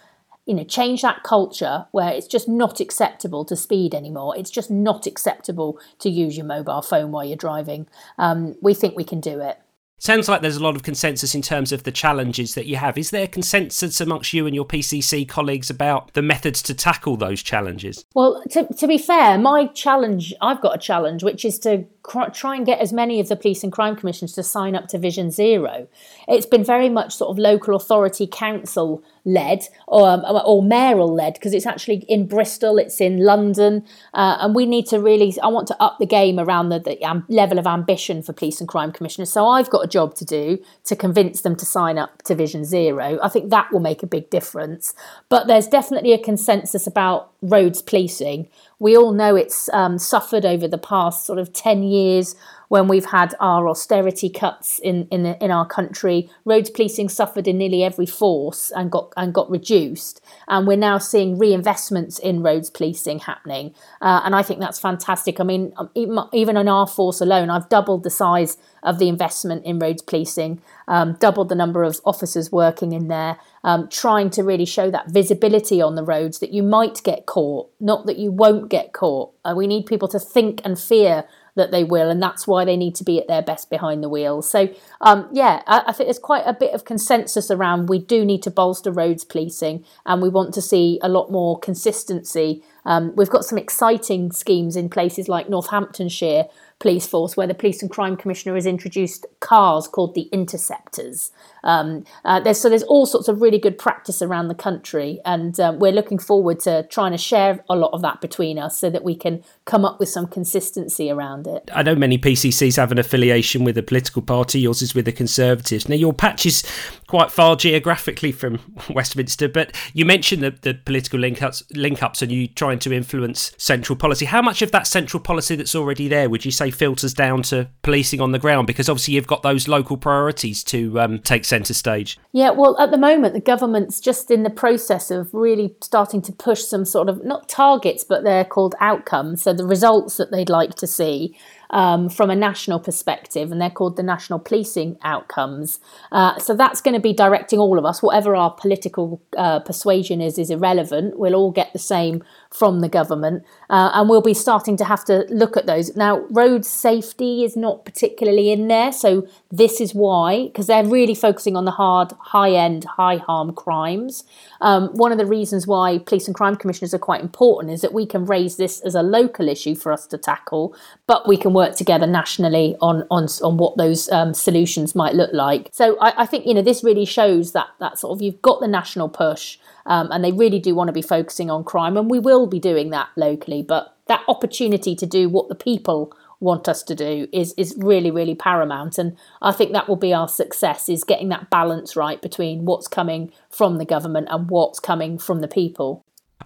you 0.47 0.55
know 0.55 0.65
change 0.65 1.03
that 1.03 1.23
culture 1.23 1.87
where 1.93 2.11
it's 2.11 2.27
just 2.27 2.49
not 2.49 2.81
acceptable 2.81 3.45
to 3.45 3.57
speed 3.57 3.95
anymore 3.95 4.37
it's 4.37 4.51
just 4.51 4.71
not 4.71 5.07
acceptable 5.07 5.79
to 5.99 6.11
use 6.11 6.37
your 6.37 6.47
mobile 6.47 6.83
phone 6.83 7.13
while 7.13 7.25
you're 7.25 7.37
driving 7.37 7.87
um, 8.19 8.57
we 8.61 8.75
think 8.75 8.97
we 8.97 9.05
can 9.05 9.21
do 9.21 9.41
it 9.41 9.59
Sounds 10.03 10.29
like 10.29 10.43
there's 10.43 10.57
a 10.57 10.63
lot 10.65 10.75
of 10.75 10.83
consensus 10.83 11.33
in 11.33 11.43
terms 11.43 11.71
of 11.71 11.85
the 11.85 11.93
challenges 11.93 12.57
that 12.57 12.67
you 12.67 12.75
have. 12.75 12.99
Is 12.99 13.11
there 13.11 13.29
consensus 13.29 14.01
amongst 14.01 14.33
you 14.33 14.47
and 14.47 14.55
your 14.55 14.65
PCC 14.65 15.29
colleagues 15.29 15.71
about 15.71 16.13
the 16.15 16.23
methods 16.23 16.61
to 16.63 16.75
tackle 16.75 17.17
those 17.17 17.41
challenges? 17.41 18.05
Well, 18.13 18.43
to, 18.51 18.67
to 18.67 18.89
be 18.89 18.99
fair, 18.99 19.39
my 19.39 19.67
challenge, 19.67 20.35
I've 20.41 20.61
got 20.61 20.75
a 20.75 20.79
challenge, 20.79 21.23
which 21.23 21.45
is 21.45 21.57
to 21.61 21.85
cr- 22.03 22.31
try 22.33 22.57
and 22.57 22.67
get 22.67 22.81
as 22.81 22.93
many 22.93 23.21
of 23.21 23.29
the 23.29 23.37
police 23.37 23.63
and 23.63 23.73
crime 23.73 23.97
commissions 23.97 24.33
to 24.33 24.43
sign 24.43 24.75
up 24.75 24.89
to 24.89 24.99
Vision 24.99 25.31
Zero. 25.31 25.89
It's 26.29 26.47
been 26.47 26.65
very 26.65 26.89
much 26.89 27.17
sort 27.17 27.31
of 27.31 27.39
local 27.39 27.75
authority 27.75 28.27
council 28.27 29.03
led 29.25 29.63
or, 29.87 30.09
um, 30.09 30.25
or 30.25 30.63
mayoral 30.63 31.15
led 31.15 31.35
because 31.35 31.55
it's 31.55 31.67
actually 31.67 32.05
in 32.09 32.27
Bristol, 32.27 32.79
it's 32.79 33.01
in 33.01 33.25
London, 33.25 33.85
uh, 34.15 34.39
and 34.41 34.55
we 34.55 34.67
need 34.67 34.87
to 34.87 35.01
really. 35.01 35.35
I 35.43 35.49
want 35.49 35.69
to 35.69 35.83
up 35.83 35.99
the 35.99 36.07
game 36.07 36.39
around 36.39 36.71
the, 36.71 36.81
the 36.81 37.03
um, 37.05 37.25
level 37.29 37.59
of 37.59 37.67
ambition 37.67 38.23
for 38.23 38.33
police 38.33 38.61
and 38.61 38.69
crime 38.69 38.93
commissioners. 38.93 39.33
So 39.33 39.47
I've 39.47 39.71
got 39.71 39.85
a 39.85 39.89
job 39.89 40.15
to 40.17 40.25
do 40.25 40.59
to 40.85 40.97
convince 40.97 41.43
them 41.43 41.57
to 41.57 41.67
sign 41.67 41.99
up 41.99 42.23
to 42.23 42.35
Vision 42.35 42.65
Zero. 42.65 43.19
I 43.23 43.29
think 43.29 43.51
that 43.51 43.73
will 43.73 43.81
make 43.81 44.03
a 44.03 44.07
big 44.07 44.31
difference. 44.31 44.95
But 45.29 45.47
there's 45.47 45.69
definitely 45.69 46.13
a 46.13 46.19
consensus 46.19 46.87
about 46.87 47.32
roads 47.43 47.83
policing. 47.83 48.49
We 48.79 48.97
all 48.97 49.13
know 49.13 49.37
it's 49.37 49.69
um, 49.71 49.99
suffered 49.99 50.47
over 50.47 50.67
the 50.67 50.79
past 50.79 51.27
sort 51.27 51.39
of 51.39 51.53
10 51.53 51.83
years 51.83 52.35
when 52.73 52.89
we've 52.89 53.05
had 53.05 53.35
our 53.39 53.69
austerity 53.69 54.31
cuts 54.31 54.79
in 54.79 55.07
in, 55.11 55.27
in 55.27 55.51
our 55.51 55.67
country. 55.67 56.31
Roads 56.47 56.71
policing 56.71 57.11
suffered 57.11 57.47
in 57.47 57.59
nearly 57.59 57.85
every 57.85 58.07
force 58.07 58.71
and 58.75 58.91
got 58.91 59.13
and 59.15 59.35
got 59.35 59.51
reduced, 59.51 60.23
and 60.49 60.67
we're 60.67 60.79
now 60.79 60.97
seeing 60.97 61.39
reinvestments 61.39 62.19
in 62.19 62.43
roads 62.43 62.71
policing 62.71 63.19
happening, 63.19 63.75
uh, 64.01 64.23
and 64.25 64.35
I 64.35 64.43
think 64.43 64.59
that's 64.59 64.81
fantastic. 64.81 65.39
I 65.39 65.45
mean, 65.45 65.75
um, 65.77 65.91
even, 66.33 66.57
in 66.57 66.67
our 66.67 66.87
force 66.87 67.21
alone, 67.21 67.51
I've 67.51 67.69
doubled 67.69 68.05
the 68.05 68.11
size 68.11 68.57
of 68.83 68.99
the 68.99 69.09
investment 69.09 69.67
in 69.67 69.79
roads 69.79 70.01
policing, 70.01 70.63
um, 70.89 71.19
doubled 71.21 71.51
the 71.51 71.55
number 71.55 71.85
of 71.85 72.01
officers 72.07 72.51
working 72.51 72.93
in 72.93 73.09
there, 73.09 73.37
um, 73.65 73.87
trying 73.91 74.31
to 74.31 74.43
really 74.43 74.65
show 74.65 74.91
that 74.91 75.11
visibility 75.11 75.83
on 75.83 75.95
the 75.95 76.03
roads 76.03 76.39
that 76.39 76.55
you 76.55 76.63
might 76.63 77.03
get 77.05 77.27
caught, 77.27 77.71
not 77.81 78.07
that 78.07 78.17
you 78.17 78.33
won't 78.33 78.71
get 78.71 78.95
caught. 78.95 79.31
Uh, 79.45 79.53
we 79.55 79.67
need 79.67 79.85
people 79.85 80.09
to 80.09 80.19
think 80.19 80.63
and 80.65 80.81
fear 80.81 81.25
that 81.55 81.71
they 81.71 81.85
will, 81.85 82.11
and 82.11 82.23
that's 82.23 82.47
why 82.47 82.65
they 82.65 82.77
need 82.77 82.95
to 82.97 83.05
be 83.05 83.21
at 83.21 83.29
their 83.29 83.43
best 83.43 83.69
behind 83.69 84.03
the 84.03 84.09
wheel. 84.09 84.43
So, 84.43 84.69
um, 85.01 85.29
yeah, 85.33 85.63
I, 85.67 85.83
I, 85.89 85.93
think 85.93 86.07
there's 86.07 86.19
quite 86.19 86.45
a 86.47 86.55
bit 86.55 86.75
of 86.75 86.85
consensus 86.85 87.51
around 87.51 87.89
we 87.89 87.99
do 87.99 88.25
need 88.25 88.43
to 88.45 88.51
bolster 88.51 88.91
roads 88.91 89.25
policing, 89.25 89.85
and 90.07 90.23
we 90.23 90.29
want 90.29 90.55
to 90.55 90.63
see 90.63 90.99
a 91.03 91.09
lot 91.09 91.31
more 91.31 91.59
consistency. 91.59 92.63
Um, 92.85 93.15
we've 93.17 93.31
got 93.31 93.45
some 93.45 93.59
exciting 93.59 94.33
schemes 94.33 94.77
in 94.77 94.89
places 94.89 95.29
like 95.29 95.49
Northamptonshire 95.49 96.47
police 96.83 97.07
force 97.07 97.37
where 97.37 97.47
the 97.47 97.55
police 97.55 97.81
and 97.81 97.91
crime 97.91 98.17
commissioner 98.17 98.57
has 98.57 98.67
introduced 98.67 99.25
cars 99.39 99.87
called 99.87 100.17
the 100.17 100.29
interceptors. 100.33 101.31
Um, 101.63 102.05
uh, 102.25 102.41
there's, 102.41 102.61
so 102.61 102.69
there's 102.69 102.83
all 102.83 103.07
sorts 103.07 103.29
of 103.29 103.41
really 103.41 103.59
good 103.59 103.79
practice 103.79 104.21
around 104.21 104.49
the 104.49 104.55
country, 104.55 105.21
and 105.25 105.59
um, 105.61 105.79
we're 105.79 105.93
looking 105.93 106.19
forward 106.19 106.59
to 106.61 106.83
trying 106.89 107.13
to 107.13 107.19
share 107.19 107.65
a 107.71 107.77
lot 107.77 107.93
of 107.93 108.03
that 108.03 108.21
between 108.21 108.59
us 108.59 108.77
so 108.77 108.91
that 108.91 109.05
we 109.05 109.15
can 109.15 109.45
come 109.65 109.85
up 109.85 110.01
with 110.01 110.09
some 110.09 110.27
consistency 110.27 111.09
around 111.09 111.47
it. 111.47 111.71
I 111.73 111.85
know 111.85 111.95
many 111.95 112.19
PCCs 112.19 112.77
have 112.77 112.91
an 112.91 112.99
affiliation 112.99 113.63
with 113.63 113.79
a 113.79 113.83
political 113.83 114.21
party. 114.21 114.59
Yours 114.59 114.83
is 114.83 114.93
with 114.93 115.05
the 115.05 115.13
Conservatives. 115.13 115.89
Now 115.89 115.95
your 115.95 116.13
patch 116.13 116.45
is 116.45 116.65
quite 117.07 117.31
far 117.31 117.55
geographically 117.55 118.33
from 118.33 118.59
Westminster, 118.91 119.49
but 119.49 119.73
you 119.95 120.05
mentioned 120.05 120.43
the, 120.43 120.51
the 120.51 120.75
political 120.75 121.21
link 121.21 121.43
ups, 121.43 121.63
link 121.75 122.03
ups 122.03 122.23
and 122.23 122.33
you 122.33 122.49
trying 122.49 122.81
to 122.81 122.93
influence 122.93 123.53
central 123.57 123.97
policy. 123.97 124.25
How 124.25 124.43
much 124.43 124.63
of 124.63 124.73
that 124.73 124.89
central 124.89 125.23
policy 125.23 125.55
that's 125.55 125.77
already 125.77 126.09
there 126.09 126.29
would 126.29 126.45
you 126.45 126.51
say 126.51 126.72
filters 126.75 127.15
down 127.15 127.43
to 127.43 127.69
policing 127.83 128.21
on 128.21 128.33
the 128.33 128.39
ground? 128.39 128.67
Because 128.67 128.89
obviously 128.89 129.15
you've 129.15 129.27
got 129.27 129.43
those 129.43 129.69
local 129.69 129.97
priorities 129.97 130.65
to 130.65 131.01
um, 131.01 131.19
take 131.21 131.45
centre 131.45 131.75
stage. 131.75 132.19
Yeah, 132.33 132.51
well, 132.51 132.79
at 132.79 132.91
the 132.91 132.99
moment, 132.99 133.35
the 133.35 133.41
government's 133.41 134.01
just 134.01 134.31
in 134.31 134.43
the 134.43 134.51
process 134.51 135.11
of 135.11 135.33
really 135.33 135.75
starting 135.81 136.23
to 136.23 136.33
push 136.33 136.63
some 136.63 136.85
sort 136.85 137.09
of 137.09 137.25
not 137.25 137.49
targets, 137.49 138.05
but 138.05 138.25
they're 138.25 138.45
called 138.45 138.75
outcomes. 138.81 139.43
So 139.43 139.53
the 139.53 139.67
results 139.67 140.17
that 140.17 140.31
they'd 140.31 140.51
like 140.51 140.75
to 140.77 140.87
see 140.87 141.37
um, 141.73 142.09
from 142.09 142.31
a 142.31 142.37
national 142.37 142.79
perspective, 142.79 143.51
and 143.51 143.61
they're 143.61 143.71
called 143.71 143.97
the 143.97 144.03
national 144.03 144.39
policing 144.39 144.99
outcomes. 145.03 145.81
Uh, 146.11 146.39
so 146.39 146.55
that's 146.55 146.81
going 146.81 146.95
to 146.95 147.01
be 147.01 147.13
directing 147.13 147.59
all 147.59 147.79
of 147.79 147.85
us, 147.85 148.03
whatever 148.03 148.37
our 148.37 148.51
political 148.51 149.23
uh, 149.37 149.61
persuasion 149.61 150.21
is, 150.21 150.39
is 150.39 150.51
irrelevant. 150.51 151.19
We'll 151.19 151.35
all 151.35 151.51
get 151.51 151.73
the 151.73 151.79
same 151.79 152.23
from 152.51 152.81
the 152.81 152.89
government, 152.89 153.45
uh, 153.71 153.91
and 153.95 154.09
we'll 154.09 154.21
be 154.21 154.35
starting 154.35 154.77
to 154.77 154.85
have 154.85 155.05
to 155.07 155.27
look 155.31 155.57
at 155.57 155.67
those. 155.67 155.97
Now, 155.97 156.27
road 156.31 156.65
safety 156.67 157.45
is 157.45 157.57
not 157.57 157.85
particularly 157.85 158.51
in 158.53 158.69
there, 158.69 158.93
so 158.93 159.27
this 159.51 159.81
is 159.81 159.95
why, 159.95 160.47
because 160.47 160.67
they're 160.67 160.85
really 160.85 161.15
focusing 161.15 161.57
on 161.57 161.65
the 161.65 161.71
hard, 161.71 162.13
high 162.21 162.53
end, 162.53 162.85
high 162.85 163.17
harm 163.17 163.55
crimes. 163.55 164.25
Um, 164.61 164.89
one 164.89 165.13
of 165.13 165.19
the 165.19 165.27
reasons 165.27 165.67
why 165.67 165.99
police 165.99 166.27
and 166.27 166.35
crime 166.35 166.57
commissioners 166.57 166.93
are 166.93 166.99
quite 166.99 167.23
important 167.23 167.73
is 167.73 167.81
that 167.81 167.95
we 167.95 168.05
can 168.05 168.27
raise 168.27 168.57
this 168.57 168.81
as 168.81 168.95
a 168.95 169.03
local 169.03 169.49
issue 169.49 169.75
for 169.75 169.93
us 169.93 170.07
to 170.09 170.19
tackle, 170.19 170.75
but 171.07 171.27
we 171.27 171.37
can 171.37 171.55
work 171.55 171.62
work 171.63 171.77
together 171.77 172.07
nationally 172.07 172.77
on 172.81 173.05
on 173.11 173.27
on 173.43 173.57
what 173.57 173.77
those 173.77 174.11
um, 174.11 174.35
solutions 174.35 174.95
might 174.95 175.15
look 175.15 175.33
like. 175.33 175.69
So 175.73 175.97
I, 176.01 176.23
I, 176.23 176.27
think 176.27 176.47
you 176.47 176.55
know 176.55 176.63
this 176.63 176.83
really 176.83 177.05
shows 177.05 177.53
that 177.53 177.69
that 177.79 177.99
sort 177.99 178.17
of 178.17 178.23
you've 178.23 178.43
got 178.43 178.61
the 178.61 178.69
national 178.69 179.09
push, 179.09 179.59
um, 179.87 180.11
and 180.11 180.25
they 180.25 180.33
really 180.33 180.59
do 180.59 180.75
want 180.75 180.89
to 180.89 180.93
be 180.93 181.03
focusing 181.03 181.51
on 181.51 181.65
crime, 181.65 181.97
and 181.97 182.11
we 182.11 182.19
will 182.19 182.47
be 182.47 182.59
doing 182.59 182.91
that 182.91 183.09
locally. 183.17 183.63
But 183.63 183.97
that 184.07 184.23
opportunity 184.27 184.97
to 184.97 185.07
do 185.07 185.29
what 185.29 185.49
the 185.49 185.55
people 185.55 186.13
want 186.41 186.69
us 186.69 186.83
to 186.83 186.95
do 186.95 187.29
is 187.33 187.55
is 187.57 187.73
really 187.79 188.11
really 188.11 188.35
paramount 188.35 188.99
and 188.99 189.17
I 189.41 189.53
think 189.53 189.71
that 189.73 189.89
will 189.89 190.03
be 190.09 190.13
our 190.13 190.27
success 190.27 190.89
is 190.89 191.05
getting 191.05 191.29
that 191.29 191.51
balance 191.51 191.95
right 191.95 192.21
between 192.21 192.65
what's 192.65 192.89
coming 192.89 193.33
from 193.49 193.79
the 193.79 193.85
government 193.85 194.27
and 194.29 194.51
what's 194.51 194.81
coming 194.81 195.19
from 195.19 195.41
the 195.41 195.47
people 195.47 196.05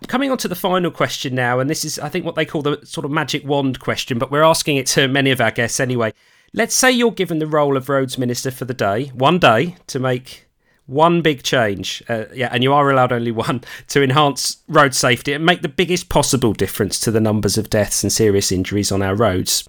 coming 0.08 0.30
on 0.30 0.38
to 0.38 0.48
the 0.48 0.54
final 0.54 0.90
question 0.90 1.34
now, 1.34 1.58
and 1.58 1.68
this 1.68 1.84
is, 1.84 1.98
I 1.98 2.08
think, 2.08 2.24
what 2.24 2.34
they 2.34 2.44
call 2.44 2.62
the 2.62 2.80
sort 2.84 3.04
of 3.04 3.10
magic 3.10 3.44
wand 3.44 3.80
question, 3.80 4.18
but 4.18 4.30
we're 4.30 4.42
asking 4.42 4.76
it 4.76 4.86
to 4.88 5.08
many 5.08 5.30
of 5.30 5.40
our 5.40 5.50
guests 5.50 5.80
anyway. 5.80 6.12
Let's 6.52 6.74
say 6.74 6.90
you're 6.90 7.12
given 7.12 7.38
the 7.38 7.46
role 7.46 7.76
of 7.76 7.88
roads 7.88 8.18
minister 8.18 8.50
for 8.50 8.64
the 8.64 8.74
day, 8.74 9.06
one 9.14 9.38
day, 9.38 9.76
to 9.88 9.98
make 9.98 10.46
one 10.86 11.20
big 11.20 11.42
change, 11.42 12.02
uh, 12.08 12.24
yeah, 12.32 12.48
and 12.52 12.62
you 12.62 12.72
are 12.72 12.90
allowed 12.90 13.12
only 13.12 13.32
one 13.32 13.62
to 13.88 14.02
enhance 14.02 14.58
road 14.68 14.94
safety 14.94 15.32
and 15.32 15.44
make 15.44 15.62
the 15.62 15.68
biggest 15.68 16.08
possible 16.08 16.52
difference 16.52 16.98
to 17.00 17.10
the 17.10 17.20
numbers 17.20 17.58
of 17.58 17.70
deaths 17.70 18.02
and 18.02 18.12
serious 18.12 18.52
injuries 18.52 18.92
on 18.92 19.02
our 19.02 19.14
roads. 19.14 19.68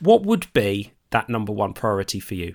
What 0.00 0.22
would 0.22 0.52
be 0.52 0.92
that 1.10 1.28
number 1.28 1.52
one 1.52 1.72
priority 1.72 2.20
for 2.20 2.34
you? 2.34 2.54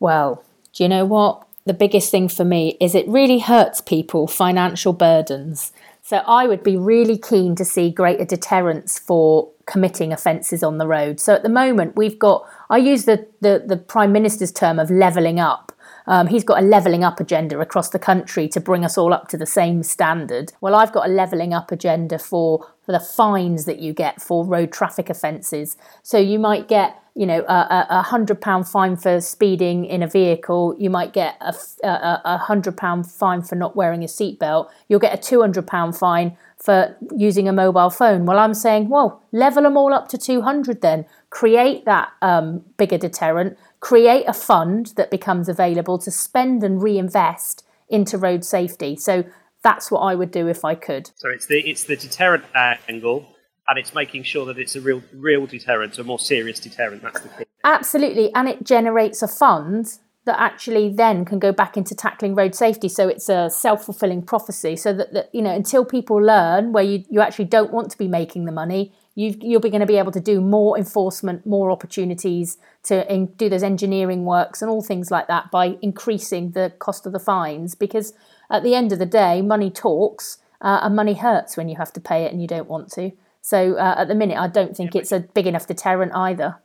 Well, 0.00 0.44
do 0.72 0.82
you 0.82 0.88
know 0.88 1.04
what? 1.04 1.44
The 1.64 1.74
biggest 1.74 2.10
thing 2.10 2.28
for 2.28 2.44
me 2.44 2.76
is 2.80 2.94
it 2.94 3.06
really 3.08 3.40
hurts 3.40 3.80
people 3.80 4.26
financial 4.26 4.92
burdens 4.92 5.72
so 6.08 6.22
I 6.26 6.46
would 6.46 6.62
be 6.62 6.74
really 6.74 7.18
keen 7.18 7.54
to 7.56 7.66
see 7.66 7.90
greater 7.90 8.24
deterrence 8.24 8.98
for 8.98 9.50
committing 9.66 10.10
offences 10.10 10.62
on 10.62 10.78
the 10.78 10.86
road. 10.86 11.20
So 11.20 11.34
at 11.34 11.42
the 11.42 11.50
moment, 11.50 11.96
we've 11.96 12.18
got, 12.18 12.48
I 12.70 12.78
use 12.78 13.04
the, 13.04 13.26
the, 13.42 13.62
the 13.66 13.76
Prime 13.76 14.10
Minister's 14.10 14.50
term 14.50 14.78
of 14.78 14.90
levelling 14.90 15.38
up. 15.38 15.70
Um, 16.06 16.28
he's 16.28 16.44
got 16.44 16.62
a 16.62 16.66
levelling 16.66 17.04
up 17.04 17.20
agenda 17.20 17.60
across 17.60 17.90
the 17.90 17.98
country 17.98 18.48
to 18.48 18.58
bring 18.58 18.86
us 18.86 18.96
all 18.96 19.12
up 19.12 19.28
to 19.28 19.36
the 19.36 19.44
same 19.44 19.82
standard. 19.82 20.54
Well, 20.62 20.74
I've 20.74 20.92
got 20.92 21.06
a 21.06 21.12
levelling 21.12 21.52
up 21.52 21.70
agenda 21.70 22.18
for, 22.18 22.66
for 22.86 22.92
the 22.92 23.00
fines 23.00 23.66
that 23.66 23.78
you 23.78 23.92
get 23.92 24.22
for 24.22 24.46
road 24.46 24.72
traffic 24.72 25.10
offences. 25.10 25.76
So 26.02 26.16
you 26.16 26.38
might 26.38 26.68
get 26.68 26.96
you 27.18 27.26
know, 27.26 27.40
a, 27.48 27.86
a 27.90 28.02
hundred 28.02 28.40
pound 28.40 28.68
fine 28.68 28.94
for 28.94 29.20
speeding 29.20 29.84
in 29.84 30.04
a 30.04 30.06
vehicle, 30.06 30.76
you 30.78 30.88
might 30.88 31.12
get 31.12 31.36
a, 31.40 31.52
a, 31.82 32.22
a 32.24 32.38
hundred 32.38 32.76
pound 32.76 33.10
fine 33.10 33.42
for 33.42 33.56
not 33.56 33.74
wearing 33.74 34.04
a 34.04 34.06
seatbelt. 34.06 34.70
You'll 34.86 35.00
get 35.00 35.18
a 35.18 35.20
two 35.20 35.40
hundred 35.40 35.66
pound 35.66 35.96
fine 35.96 36.36
for 36.56 36.96
using 37.16 37.48
a 37.48 37.52
mobile 37.52 37.90
phone. 37.90 38.24
Well, 38.24 38.38
I'm 38.38 38.54
saying, 38.54 38.88
well, 38.88 39.20
level 39.32 39.64
them 39.64 39.76
all 39.76 39.92
up 39.92 40.06
to 40.10 40.16
two 40.16 40.42
hundred. 40.42 40.80
Then 40.80 41.06
create 41.30 41.84
that 41.86 42.12
um, 42.22 42.62
bigger 42.76 42.98
deterrent. 42.98 43.58
Create 43.80 44.24
a 44.28 44.32
fund 44.32 44.92
that 44.94 45.10
becomes 45.10 45.48
available 45.48 45.98
to 45.98 46.12
spend 46.12 46.62
and 46.62 46.80
reinvest 46.80 47.64
into 47.88 48.16
road 48.16 48.44
safety. 48.44 48.94
So 48.94 49.24
that's 49.64 49.90
what 49.90 50.00
I 50.00 50.14
would 50.14 50.30
do 50.30 50.46
if 50.46 50.64
I 50.64 50.76
could. 50.76 51.10
So 51.16 51.30
it's 51.30 51.46
the 51.46 51.68
it's 51.68 51.82
the 51.82 51.96
deterrent 51.96 52.44
angle 52.54 53.34
and 53.68 53.78
it's 53.78 53.94
making 53.94 54.22
sure 54.22 54.46
that 54.46 54.58
it's 54.58 54.74
a 54.74 54.80
real 54.80 55.02
real 55.12 55.46
deterrent, 55.46 55.98
a 55.98 56.04
more 56.04 56.18
serious 56.18 56.58
deterrent. 56.58 57.02
That's 57.02 57.20
the 57.20 57.28
key. 57.28 57.44
Absolutely, 57.64 58.32
and 58.34 58.48
it 58.48 58.64
generates 58.64 59.22
a 59.22 59.28
fund 59.28 59.98
that 60.24 60.38
actually 60.38 60.92
then 60.92 61.24
can 61.24 61.38
go 61.38 61.52
back 61.52 61.76
into 61.76 61.94
tackling 61.94 62.34
road 62.34 62.54
safety. 62.54 62.88
So 62.88 63.08
it's 63.08 63.28
a 63.28 63.48
self 63.48 63.84
fulfilling 63.84 64.22
prophecy. 64.22 64.76
So 64.76 64.92
that, 64.92 65.12
that 65.12 65.30
you 65.34 65.42
know 65.42 65.54
until 65.54 65.84
people 65.84 66.16
learn 66.16 66.72
where 66.72 66.84
you 66.84 67.04
you 67.10 67.20
actually 67.20 67.46
don't 67.46 67.72
want 67.72 67.90
to 67.90 67.98
be 67.98 68.08
making 68.08 68.46
the 68.46 68.52
money, 68.52 68.92
you 69.14 69.36
you'll 69.40 69.60
be 69.60 69.70
going 69.70 69.80
to 69.80 69.86
be 69.86 69.98
able 69.98 70.12
to 70.12 70.20
do 70.20 70.40
more 70.40 70.78
enforcement, 70.78 71.46
more 71.46 71.70
opportunities 71.70 72.56
to 72.84 73.10
in, 73.12 73.26
do 73.36 73.48
those 73.50 73.62
engineering 73.62 74.24
works 74.24 74.62
and 74.62 74.70
all 74.70 74.82
things 74.82 75.10
like 75.10 75.28
that 75.28 75.50
by 75.50 75.76
increasing 75.82 76.52
the 76.52 76.72
cost 76.78 77.04
of 77.04 77.12
the 77.12 77.20
fines. 77.20 77.74
Because 77.74 78.14
at 78.50 78.62
the 78.62 78.74
end 78.74 78.92
of 78.92 78.98
the 78.98 79.06
day, 79.06 79.42
money 79.42 79.70
talks. 79.70 80.38
Uh, 80.60 80.80
and 80.82 80.96
money 80.96 81.14
hurts 81.14 81.56
when 81.56 81.68
you 81.68 81.76
have 81.76 81.92
to 81.92 82.00
pay 82.00 82.24
it 82.24 82.32
and 82.32 82.42
you 82.42 82.48
don't 82.48 82.68
want 82.68 82.90
to. 82.90 83.12
So 83.48 83.78
uh, 83.78 83.94
at 83.96 84.08
the 84.08 84.14
minute, 84.14 84.36
I 84.36 84.46
don't 84.46 84.76
think 84.76 84.94
it's 84.94 85.10
a 85.10 85.20
big 85.20 85.46
enough 85.46 85.66
deterrent 85.66 86.12
either. 86.14 86.56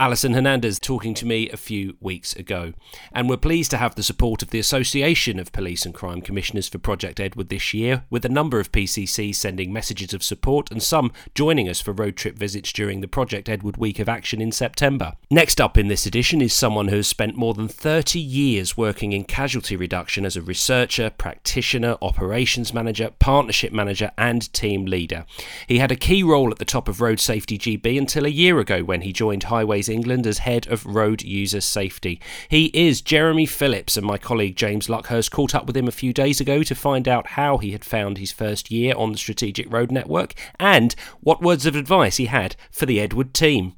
Alison 0.00 0.32
Hernandez 0.32 0.80
talking 0.80 1.12
to 1.12 1.26
me 1.26 1.50
a 1.50 1.58
few 1.58 1.94
weeks 2.00 2.34
ago. 2.34 2.72
And 3.12 3.28
we're 3.28 3.36
pleased 3.36 3.70
to 3.72 3.76
have 3.76 3.96
the 3.96 4.02
support 4.02 4.42
of 4.42 4.48
the 4.48 4.58
Association 4.58 5.38
of 5.38 5.52
Police 5.52 5.84
and 5.84 5.94
Crime 5.94 6.22
Commissioners 6.22 6.70
for 6.70 6.78
Project 6.78 7.20
Edward 7.20 7.50
this 7.50 7.74
year, 7.74 8.04
with 8.08 8.24
a 8.24 8.30
number 8.30 8.58
of 8.58 8.72
PCCs 8.72 9.34
sending 9.34 9.74
messages 9.74 10.14
of 10.14 10.22
support 10.22 10.70
and 10.70 10.82
some 10.82 11.12
joining 11.34 11.68
us 11.68 11.82
for 11.82 11.92
road 11.92 12.16
trip 12.16 12.38
visits 12.38 12.72
during 12.72 13.02
the 13.02 13.08
Project 13.08 13.46
Edward 13.46 13.76
Week 13.76 13.98
of 13.98 14.08
Action 14.08 14.40
in 14.40 14.52
September. 14.52 15.16
Next 15.30 15.60
up 15.60 15.76
in 15.76 15.88
this 15.88 16.06
edition 16.06 16.40
is 16.40 16.54
someone 16.54 16.88
who 16.88 16.96
has 16.96 17.06
spent 17.06 17.36
more 17.36 17.52
than 17.52 17.68
30 17.68 18.18
years 18.18 18.78
working 18.78 19.12
in 19.12 19.24
casualty 19.24 19.76
reduction 19.76 20.24
as 20.24 20.34
a 20.34 20.40
researcher, 20.40 21.10
practitioner, 21.10 21.98
operations 22.00 22.72
manager, 22.72 23.10
partnership 23.18 23.70
manager, 23.70 24.12
and 24.16 24.50
team 24.54 24.86
leader. 24.86 25.26
He 25.66 25.78
had 25.78 25.92
a 25.92 25.96
key 25.96 26.22
role 26.22 26.50
at 26.50 26.58
the 26.58 26.64
top 26.64 26.88
of 26.88 27.02
Road 27.02 27.20
Safety 27.20 27.58
GB 27.58 27.98
until 27.98 28.24
a 28.24 28.30
year 28.30 28.60
ago 28.60 28.82
when 28.82 29.02
he 29.02 29.12
joined 29.12 29.42
Highways 29.42 29.89
England 29.90 30.26
as 30.26 30.38
head 30.38 30.66
of 30.68 30.86
road 30.86 31.22
user 31.22 31.60
safety. 31.60 32.20
He 32.48 32.66
is 32.72 33.02
Jeremy 33.02 33.46
Phillips, 33.46 33.96
and 33.96 34.06
my 34.06 34.16
colleague 34.16 34.56
James 34.56 34.88
Luckhurst 34.88 35.30
caught 35.30 35.54
up 35.54 35.66
with 35.66 35.76
him 35.76 35.88
a 35.88 35.92
few 35.92 36.12
days 36.12 36.40
ago 36.40 36.62
to 36.62 36.74
find 36.74 37.06
out 37.06 37.28
how 37.28 37.58
he 37.58 37.72
had 37.72 37.84
found 37.84 38.18
his 38.18 38.32
first 38.32 38.70
year 38.70 38.94
on 38.96 39.12
the 39.12 39.18
Strategic 39.18 39.70
Road 39.70 39.90
Network 39.90 40.34
and 40.58 40.94
what 41.20 41.42
words 41.42 41.66
of 41.66 41.76
advice 41.76 42.16
he 42.16 42.26
had 42.26 42.56
for 42.70 42.86
the 42.86 43.00
Edward 43.00 43.34
team. 43.34 43.74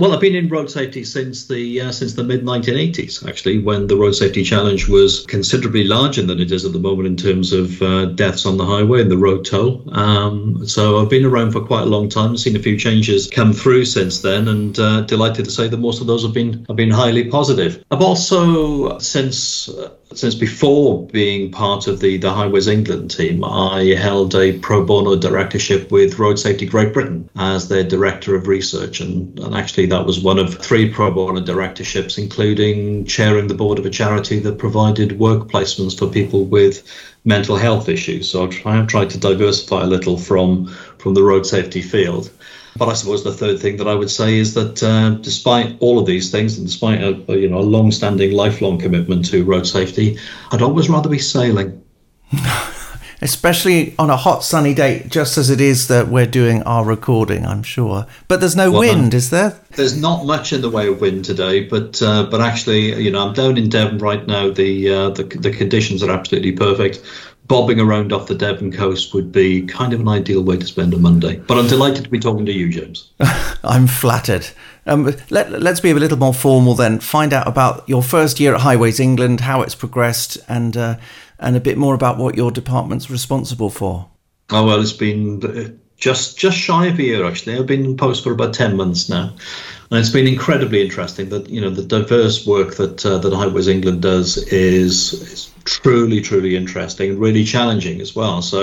Well, 0.00 0.12
I've 0.12 0.20
been 0.20 0.36
in 0.36 0.48
road 0.48 0.70
safety 0.70 1.02
since 1.02 1.46
the 1.46 1.80
uh, 1.80 1.92
since 1.92 2.14
the 2.14 2.22
mid 2.22 2.44
1980s, 2.44 3.26
actually, 3.28 3.58
when 3.58 3.88
the 3.88 3.96
road 3.96 4.12
safety 4.12 4.44
challenge 4.44 4.88
was 4.88 5.26
considerably 5.26 5.84
larger 5.84 6.22
than 6.22 6.40
it 6.40 6.52
is 6.52 6.64
at 6.64 6.72
the 6.72 6.78
moment 6.78 7.08
in 7.08 7.16
terms 7.16 7.52
of 7.52 7.82
uh, 7.82 8.04
deaths 8.04 8.46
on 8.46 8.58
the 8.58 8.64
highway 8.64 9.00
and 9.00 9.10
the 9.10 9.16
road 9.16 9.44
toll. 9.44 9.82
Um, 9.92 10.66
so 10.68 11.00
I've 11.00 11.10
been 11.10 11.24
around 11.24 11.50
for 11.50 11.60
quite 11.60 11.82
a 11.82 11.86
long 11.86 12.08
time, 12.08 12.36
seen 12.36 12.54
a 12.54 12.60
few 12.60 12.78
changes 12.78 13.26
come 13.26 13.52
through 13.52 13.86
since 13.86 14.20
then, 14.20 14.46
and 14.46 14.78
uh, 14.78 15.00
delighted 15.00 15.46
to 15.46 15.50
say 15.50 15.66
that 15.66 15.78
most 15.78 16.00
of 16.00 16.06
those 16.06 16.22
have 16.22 16.32
been 16.32 16.64
have 16.66 16.76
been 16.76 16.90
highly 16.90 17.28
positive. 17.28 17.84
I've 17.90 18.02
also 18.02 18.98
since 18.98 19.68
uh, 19.68 19.90
since 20.14 20.34
before 20.34 21.06
being 21.06 21.50
part 21.50 21.86
of 21.86 22.00
the, 22.00 22.16
the 22.16 22.32
Highways 22.32 22.66
England 22.66 23.10
team, 23.10 23.44
I 23.44 23.94
held 23.94 24.34
a 24.34 24.58
pro 24.58 24.84
bono 24.84 25.16
directorship 25.16 25.90
with 25.90 26.18
Road 26.18 26.38
Safety 26.38 26.66
Great 26.66 26.94
Britain 26.94 27.28
as 27.36 27.68
their 27.68 27.84
director 27.84 28.34
of 28.34 28.48
research. 28.48 29.00
And, 29.00 29.38
and 29.38 29.54
actually, 29.54 29.86
that 29.86 30.06
was 30.06 30.20
one 30.20 30.38
of 30.38 30.54
three 30.54 30.90
pro 30.90 31.10
bono 31.10 31.40
directorships, 31.40 32.18
including 32.18 33.04
chairing 33.04 33.48
the 33.48 33.54
board 33.54 33.78
of 33.78 33.86
a 33.86 33.90
charity 33.90 34.38
that 34.40 34.58
provided 34.58 35.18
work 35.18 35.48
placements 35.48 35.98
for 35.98 36.08
people 36.08 36.44
with 36.44 36.82
mental 37.24 37.56
health 37.56 37.88
issues. 37.88 38.30
So 38.30 38.50
I 38.64 38.76
have 38.76 38.86
tried 38.86 39.10
to 39.10 39.18
diversify 39.18 39.82
a 39.82 39.86
little 39.86 40.16
from, 40.16 40.68
from 40.98 41.14
the 41.14 41.22
road 41.22 41.46
safety 41.46 41.82
field. 41.82 42.30
But 42.78 42.88
I 42.88 42.94
suppose 42.94 43.24
the 43.24 43.32
third 43.32 43.60
thing 43.60 43.76
that 43.78 43.88
I 43.88 43.94
would 43.94 44.10
say 44.10 44.38
is 44.38 44.54
that 44.54 44.82
uh, 44.82 45.10
despite 45.20 45.76
all 45.80 45.98
of 45.98 46.06
these 46.06 46.30
things, 46.30 46.56
and 46.56 46.66
despite 46.66 47.02
a, 47.02 47.20
a 47.30 47.36
you 47.36 47.48
know 47.48 47.58
a 47.58 47.68
long-standing, 47.76 48.32
lifelong 48.32 48.78
commitment 48.78 49.26
to 49.30 49.44
road 49.44 49.66
safety, 49.66 50.18
I'd 50.52 50.62
always 50.62 50.88
rather 50.88 51.08
be 51.08 51.18
sailing. 51.18 51.82
Especially 53.20 53.96
on 53.98 54.10
a 54.10 54.16
hot 54.16 54.44
sunny 54.44 54.74
day, 54.74 55.04
just 55.08 55.38
as 55.38 55.50
it 55.50 55.60
is 55.60 55.88
that 55.88 56.06
we're 56.06 56.24
doing 56.24 56.62
our 56.62 56.84
recording, 56.84 57.44
I'm 57.44 57.64
sure. 57.64 58.06
But 58.28 58.38
there's 58.38 58.54
no 58.54 58.70
well, 58.70 58.80
wind, 58.82 59.12
is 59.12 59.30
there? 59.30 59.58
There's 59.70 60.00
not 60.00 60.24
much 60.24 60.52
in 60.52 60.60
the 60.60 60.70
way 60.70 60.86
of 60.86 61.00
wind 61.00 61.24
today, 61.24 61.64
but 61.64 62.00
uh, 62.00 62.28
but 62.30 62.40
actually, 62.40 62.94
you 63.02 63.10
know, 63.10 63.26
I'm 63.26 63.34
down 63.34 63.58
in 63.58 63.68
Devon 63.68 63.98
right 63.98 64.24
now. 64.24 64.50
The, 64.50 64.94
uh, 64.94 65.10
the 65.10 65.24
the 65.24 65.50
conditions 65.50 66.04
are 66.04 66.12
absolutely 66.12 66.52
perfect 66.52 67.02
bobbing 67.48 67.80
around 67.80 68.12
off 68.12 68.26
the 68.26 68.34
Devon 68.34 68.70
coast 68.70 69.14
would 69.14 69.32
be 69.32 69.62
kind 69.62 69.92
of 69.94 70.00
an 70.00 70.08
ideal 70.08 70.42
way 70.42 70.58
to 70.58 70.66
spend 70.66 70.92
a 70.94 70.98
Monday. 70.98 71.36
But 71.36 71.58
I'm 71.58 71.66
delighted 71.66 72.04
to 72.04 72.10
be 72.10 72.20
talking 72.20 72.46
to 72.46 72.52
you, 72.52 72.68
James. 72.68 73.10
I'm 73.64 73.86
flattered. 73.86 74.46
Um, 74.86 75.14
let, 75.30 75.52
us 75.52 75.80
be 75.80 75.90
a 75.90 75.94
little 75.94 76.18
more 76.18 76.34
formal 76.34 76.74
then. 76.74 77.00
Find 77.00 77.32
out 77.32 77.48
about 77.48 77.88
your 77.88 78.02
first 78.02 78.38
year 78.38 78.54
at 78.54 78.60
Highways 78.60 79.00
England, 79.00 79.40
how 79.40 79.62
it's 79.62 79.74
progressed, 79.74 80.38
and 80.48 80.76
uh, 80.76 80.96
and 81.38 81.56
a 81.56 81.60
bit 81.60 81.78
more 81.78 81.94
about 81.94 82.18
what 82.18 82.36
your 82.36 82.50
department's 82.50 83.10
responsible 83.10 83.70
for. 83.70 84.08
Oh 84.50 84.66
well, 84.66 84.80
it's 84.80 84.92
been 84.92 85.44
uh, 85.44 85.70
just 85.96 86.38
just 86.38 86.56
shy 86.56 86.86
of 86.86 86.98
a 86.98 87.02
year 87.02 87.26
actually. 87.26 87.56
I've 87.56 87.66
been 87.66 87.84
in 87.84 87.96
post 87.96 88.24
for 88.24 88.32
about 88.32 88.54
ten 88.54 88.76
months 88.76 89.08
now, 89.08 89.34
and 89.90 90.00
it's 90.00 90.10
been 90.10 90.26
incredibly 90.26 90.82
interesting. 90.82 91.28
That 91.28 91.50
you 91.50 91.60
know 91.60 91.70
the 91.70 91.84
diverse 91.84 92.46
work 92.46 92.76
that 92.76 93.04
uh, 93.04 93.18
that 93.18 93.34
Highways 93.34 93.68
England 93.68 94.02
does 94.02 94.38
is, 94.38 95.12
is 95.12 95.50
truly, 95.68 96.20
truly 96.20 96.56
interesting, 96.56 97.10
and 97.10 97.18
really 97.18 97.44
challenging 97.44 98.00
as 98.00 98.16
well. 98.16 98.40
So, 98.42 98.62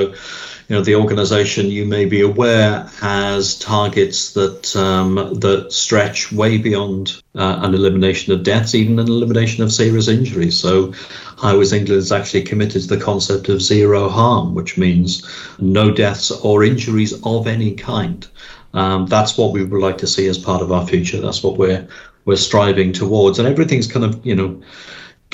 you 0.68 0.76
know, 0.76 0.82
the 0.82 0.96
organisation 0.96 1.70
you 1.70 1.86
may 1.86 2.06
be 2.06 2.22
aware 2.22 2.84
has 3.00 3.58
targets 3.60 4.34
that 4.34 4.76
um, 4.76 5.16
that 5.40 5.72
stretch 5.72 6.32
way 6.32 6.58
beyond 6.58 7.22
uh, 7.36 7.60
an 7.62 7.76
elimination 7.76 8.34
of 8.34 8.44
deaths, 8.44 8.74
even 8.74 8.98
an 8.98 9.08
elimination 9.08 9.64
of 9.64 9.72
serious 9.72 10.08
injuries. 10.08 10.60
So, 10.60 10.94
Highways 11.38 11.74
England 11.74 12.00
is 12.00 12.12
actually 12.12 12.44
committed 12.44 12.82
to 12.82 12.88
the 12.88 13.04
concept 13.04 13.50
of 13.50 13.62
zero 13.62 14.10
harm, 14.10 14.56
which 14.56 14.78
means 14.78 15.24
no 15.60 15.92
deaths 15.92 16.32
or 16.32 16.64
injuries 16.64 17.14
of 17.24 17.46
any 17.46 17.76
kind. 17.76 18.28
Um, 18.74 19.06
that's 19.06 19.38
what 19.38 19.54
we 19.54 19.64
would 19.64 19.82
like 19.82 20.00
to 20.00 20.08
see 20.08 20.28
as 20.28 20.38
part 20.38 20.62
of 20.62 20.72
our 20.72 20.86
future. 20.86 21.22
That's 21.22 21.44
what 21.44 21.58
we're 21.58 21.88
we're 22.26 22.36
striving 22.38 22.92
towards, 22.92 23.38
and 23.38 23.48
everything's 23.48 23.88
kind 23.88 24.04
of 24.04 24.26
you 24.26 24.36
know 24.36 24.62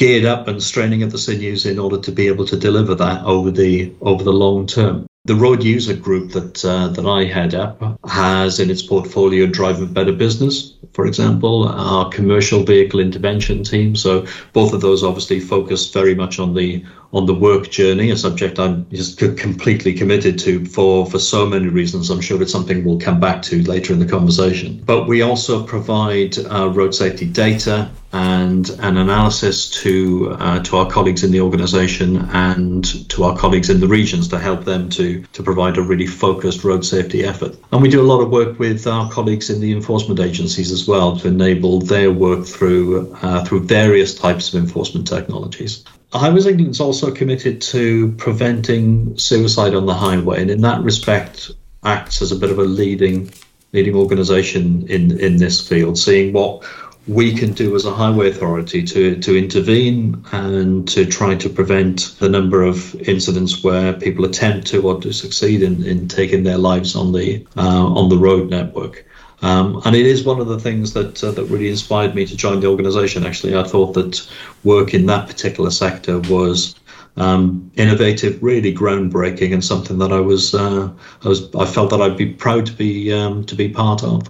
geared 0.02 0.26
up 0.26 0.48
and 0.48 0.64
straining 0.64 1.04
at 1.04 1.12
the 1.12 1.18
sinews 1.20 1.64
in 1.64 1.78
order 1.78 2.00
to 2.00 2.12
be 2.12 2.26
able 2.26 2.44
to 2.44 2.58
deliver 2.58 2.96
that 2.96 3.24
over 3.24 3.52
the 3.52 3.94
over 4.02 4.24
the 4.24 4.34
long 4.34 4.66
term. 4.66 5.06
The 5.26 5.36
road 5.36 5.64
user 5.64 5.94
group 5.94 6.32
that 6.32 6.66
uh, 6.66 6.88
that 6.88 7.06
I 7.06 7.26
head 7.26 7.54
up 7.54 8.00
has 8.10 8.60
in 8.60 8.72
its 8.72 8.82
portfolio 8.82 9.46
Driving 9.46 9.94
Better 9.94 10.12
Business, 10.12 10.76
for 10.94 11.06
example, 11.06 11.68
our 11.68 12.10
commercial 12.10 12.64
vehicle 12.64 13.00
intervention 13.00 13.64
team. 13.64 13.96
So 13.96 14.26
both 14.54 14.74
of 14.74 14.82
those 14.82 15.04
obviously 15.04 15.40
focus 15.40 15.92
very 15.92 16.16
much 16.16 16.40
on 16.40 16.56
the 16.56 16.84
on 17.14 17.26
the 17.26 17.34
work 17.34 17.70
journey, 17.70 18.12
a 18.12 18.18
subject 18.18 18.58
I'm 18.58 18.90
just 18.90 19.18
completely 19.18 19.94
committed 19.94 20.40
to 20.40 20.66
for 20.66 21.06
for 21.06 21.20
so 21.20 21.46
many 21.46 21.68
reasons. 21.68 22.10
I'm 22.10 22.22
sure 22.22 22.42
it's 22.42 22.52
something 22.52 22.84
we'll 22.84 23.00
come 23.00 23.20
back 23.20 23.42
to 23.44 23.62
later 23.64 23.94
in 23.94 24.00
the 24.00 24.06
conversation. 24.06 24.82
But 24.86 25.08
we 25.08 25.22
also 25.22 25.64
provide 25.64 26.38
uh, 26.38 26.70
road 26.70 26.96
safety 26.96 27.26
data 27.26 27.90
and 28.14 28.70
an 28.80 28.98
analysis 28.98 29.70
to 29.82 30.36
uh, 30.40 30.64
to 30.64 30.78
our 30.78 30.90
colleagues 30.90 31.24
in 31.24 31.32
the 31.32 31.42
organisation 31.42 32.18
and 32.34 33.10
to 33.10 33.24
our 33.24 33.38
colleagues 33.38 33.70
in 33.70 33.80
the 33.80 33.88
regions 33.88 34.28
to 34.30 34.40
help 34.40 34.64
them 34.64 34.90
to 34.90 35.22
to 35.34 35.44
provide 35.44 35.78
a 35.78 35.82
really 35.82 36.08
focused 36.08 36.64
road 36.64 36.86
safety 36.86 37.24
effort. 37.24 37.58
And 37.74 37.82
we 37.82 37.90
do 37.90 38.02
a 38.02 38.10
lot 38.12 38.22
of 38.22 38.30
work 38.30 38.58
with 38.58 38.88
our 38.88 39.10
colleagues 39.12 39.50
in 39.50 39.60
the 39.60 39.74
enforcement 39.74 40.20
agencies 40.20 40.72
as 40.72 40.88
well 40.88 41.18
to 41.18 41.28
enable 41.28 41.80
their 41.80 42.12
work 42.12 42.46
through 42.46 43.14
uh, 43.22 43.44
through 43.44 43.64
various 43.66 44.16
types 44.16 44.54
of 44.54 44.62
enforcement 44.62 45.08
technologies. 45.08 45.84
Highways 46.14 46.46
England 46.46 46.72
is 46.72 46.82
also 46.82 47.12
committed 47.12 47.62
to 47.62 48.12
preventing 48.14 49.18
suicide 49.18 49.74
on 49.74 49.86
the 49.86 49.94
highway, 49.94 50.42
and 50.42 50.52
in 50.52 50.62
that 50.62 50.84
respect, 50.84 51.52
acts 51.84 52.22
as 52.22 52.32
a 52.32 52.36
bit 52.36 52.52
of 52.52 52.60
a 52.60 52.64
leading 52.64 53.32
leading 53.74 53.96
organisation 53.96 54.86
in 54.90 55.18
in 55.20 55.38
this 55.38 55.66
field, 55.66 55.98
seeing 55.98 56.34
what 56.34 56.64
we 57.08 57.34
can 57.34 57.52
do 57.54 57.76
as 57.76 57.86
a 57.86 57.94
highway 57.94 58.30
authority 58.30 58.84
to, 58.84 59.20
to 59.20 59.36
intervene 59.36 60.24
and 60.32 60.88
to 60.88 61.04
try 61.06 61.34
to 61.34 61.50
prevent 61.50 62.16
the 62.20 62.30
number 62.30 62.62
of 62.62 62.94
incidents 63.02 63.64
where 63.64 63.94
people 63.94 64.24
attempt 64.24 64.68
to 64.68 64.88
or 64.88 65.02
to 65.02 65.12
succeed 65.12 65.64
in, 65.64 65.84
in 65.84 66.08
taking 66.08 66.44
their 66.44 66.60
lives 66.60 66.96
on 66.96 67.12
the 67.12 67.46
uh, 67.58 67.86
on 67.86 68.10
the 68.10 68.18
road 68.18 68.50
network. 68.50 69.06
Um, 69.42 69.82
and 69.86 69.96
it 69.96 70.06
is 70.06 70.24
one 70.24 70.40
of 70.40 70.48
the 70.48 70.60
things 70.60 70.94
that 70.94 71.24
uh, 71.24 71.32
that 71.32 71.46
really 71.46 71.70
inspired 71.70 72.14
me 72.14 72.26
to 72.26 72.38
join 72.38 72.60
the 72.60 72.68
organisation. 72.68 73.26
Actually, 73.26 73.56
I 73.56 73.64
thought 73.64 73.94
that 73.94 74.28
work 74.64 74.94
in 74.94 75.08
that 75.08 75.28
particular 75.28 75.72
sector 75.72 76.20
was 76.20 76.76
um, 77.18 77.72
innovative, 77.76 78.42
really 78.42 78.74
groundbreaking, 78.74 79.54
and 79.54 79.64
something 79.64 79.98
that 79.98 80.12
I 80.12 80.20
was 80.20 80.54
uh, 80.54 80.90
I 81.24 81.28
was 81.28 81.54
I 81.56 81.66
felt 81.66 81.90
that 81.90 82.02
I'd 82.02 82.18
be 82.18 82.34
proud 82.34 82.66
to 82.68 82.74
be 82.74 83.12
um, 83.12 83.44
to 83.46 83.56
be 83.56 83.70
part 83.70 84.04
of. 84.04 84.30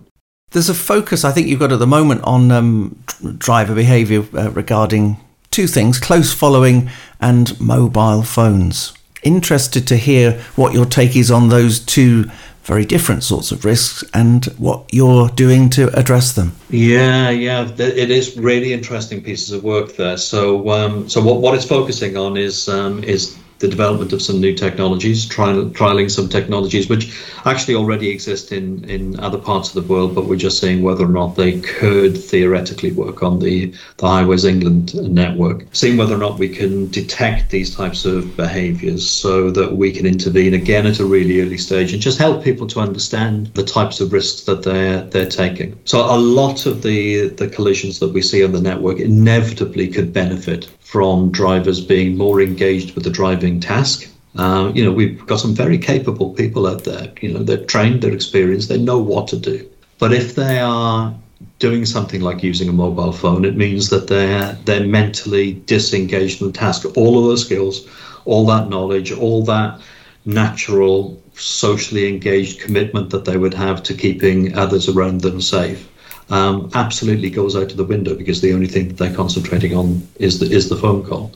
There's 0.51 0.69
a 0.69 0.73
focus 0.73 1.23
I 1.23 1.31
think 1.31 1.47
you've 1.47 1.59
got 1.59 1.71
at 1.71 1.79
the 1.79 1.87
moment 1.87 2.21
on 2.23 2.51
um, 2.51 3.03
driver 3.37 3.75
behaviour 3.75 4.25
uh, 4.33 4.51
regarding 4.51 5.17
two 5.51 5.67
things: 5.67 5.99
close 5.99 6.33
following 6.33 6.89
and 7.19 7.59
mobile 7.59 8.23
phones. 8.23 8.93
Interested 9.23 9.87
to 9.87 9.97
hear 9.97 10.41
what 10.55 10.73
your 10.73 10.85
take 10.85 11.15
is 11.15 11.29
on 11.29 11.49
those 11.49 11.79
two 11.79 12.31
very 12.63 12.85
different 12.85 13.23
sorts 13.23 13.51
of 13.51 13.65
risks 13.65 14.03
and 14.13 14.45
what 14.57 14.83
you're 14.91 15.29
doing 15.29 15.69
to 15.71 15.87
address 15.97 16.33
them. 16.33 16.53
Yeah, 16.69 17.29
yeah, 17.29 17.67
it 17.77 18.11
is 18.11 18.37
really 18.37 18.73
interesting 18.73 19.23
pieces 19.23 19.51
of 19.51 19.63
work 19.63 19.95
there. 19.95 20.17
So, 20.17 20.69
um, 20.69 21.09
so 21.09 21.21
what, 21.21 21.41
what 21.41 21.55
it's 21.55 21.65
focusing 21.65 22.17
on 22.17 22.37
is 22.37 22.69
um, 22.69 23.03
is 23.03 23.37
the 23.61 23.67
development 23.67 24.11
of 24.11 24.21
some 24.21 24.41
new 24.41 24.53
technologies, 24.53 25.25
trial, 25.25 25.65
trialing 25.69 26.09
some 26.09 26.27
technologies 26.27 26.89
which 26.89 27.15
actually 27.45 27.75
already 27.75 28.09
exist 28.09 28.51
in, 28.51 28.83
in 28.89 29.19
other 29.19 29.37
parts 29.37 29.69
of 29.69 29.75
the 29.75 29.93
world, 29.93 30.13
but 30.13 30.25
we're 30.25 30.35
just 30.35 30.59
seeing 30.59 30.81
whether 30.81 31.05
or 31.05 31.09
not 31.09 31.35
they 31.35 31.59
could 31.61 32.17
theoretically 32.17 32.91
work 32.91 33.23
on 33.23 33.39
the, 33.39 33.73
the 33.97 34.07
Highways 34.07 34.45
England 34.45 34.95
network, 34.95 35.65
seeing 35.71 35.95
whether 35.95 36.15
or 36.15 36.17
not 36.17 36.39
we 36.39 36.49
can 36.49 36.89
detect 36.89 37.51
these 37.51 37.75
types 37.75 38.03
of 38.03 38.35
behaviours 38.35 39.07
so 39.07 39.51
that 39.51 39.73
we 39.73 39.91
can 39.91 40.05
intervene 40.05 40.55
again 40.55 40.87
at 40.87 40.99
a 40.99 41.05
really 41.05 41.41
early 41.41 41.57
stage 41.57 41.93
and 41.93 42.01
just 42.01 42.17
help 42.17 42.43
people 42.43 42.67
to 42.67 42.79
understand 42.79 43.47
the 43.53 43.63
types 43.63 44.01
of 44.01 44.11
risks 44.11 44.43
that 44.43 44.63
they're 44.63 45.03
they're 45.03 45.29
taking. 45.29 45.77
So 45.85 45.99
a 45.99 46.17
lot 46.17 46.65
of 46.65 46.81
the 46.81 47.29
the 47.29 47.47
collisions 47.47 47.99
that 47.99 48.09
we 48.09 48.21
see 48.21 48.43
on 48.43 48.51
the 48.51 48.61
network 48.61 48.99
inevitably 48.99 49.87
could 49.87 50.11
benefit 50.11 50.69
from 50.91 51.31
drivers 51.31 51.79
being 51.79 52.17
more 52.17 52.41
engaged 52.41 52.95
with 52.95 53.05
the 53.05 53.09
driving 53.09 53.61
task. 53.61 54.13
Uh, 54.35 54.69
you 54.75 54.83
know, 54.83 54.91
we've 54.91 55.25
got 55.25 55.39
some 55.39 55.55
very 55.55 55.77
capable 55.77 56.31
people 56.31 56.67
out 56.67 56.83
there. 56.83 57.13
You 57.21 57.31
know, 57.31 57.43
they're 57.43 57.65
trained, 57.65 58.01
they're 58.01 58.13
experienced, 58.13 58.67
they 58.67 58.77
know 58.77 58.97
what 58.97 59.29
to 59.29 59.37
do. 59.37 59.65
But 59.99 60.11
if 60.11 60.35
they 60.35 60.59
are 60.59 61.15
doing 61.59 61.85
something 61.85 62.19
like 62.19 62.43
using 62.43 62.67
a 62.67 62.73
mobile 62.73 63.13
phone, 63.13 63.45
it 63.45 63.55
means 63.55 63.89
that 63.89 64.09
they're 64.09 64.57
they're 64.65 64.85
mentally 64.85 65.53
disengaged 65.65 66.39
from 66.39 66.47
the 66.47 66.59
task. 66.59 66.85
All 66.97 67.17
of 67.17 67.23
those 67.23 67.45
skills, 67.45 67.87
all 68.25 68.45
that 68.47 68.67
knowledge, 68.67 69.13
all 69.13 69.45
that 69.45 69.79
natural, 70.25 71.21
socially 71.35 72.09
engaged 72.09 72.59
commitment 72.59 73.11
that 73.11 73.23
they 73.23 73.37
would 73.37 73.53
have 73.53 73.81
to 73.83 73.93
keeping 73.93 74.57
others 74.57 74.89
around 74.89 75.21
them 75.21 75.39
safe 75.39 75.87
um, 76.31 76.69
absolutely 76.73 77.29
goes 77.29 77.55
out 77.55 77.71
of 77.71 77.77
the 77.77 77.83
window 77.83 78.15
because 78.15 78.41
the 78.41 78.53
only 78.53 78.67
thing 78.67 78.87
that 78.87 78.97
they're 78.97 79.13
concentrating 79.13 79.75
on 79.75 80.07
is 80.15 80.39
the, 80.39 80.45
is 80.45 80.69
the 80.69 80.77
phone 80.77 81.03
call. 81.03 81.31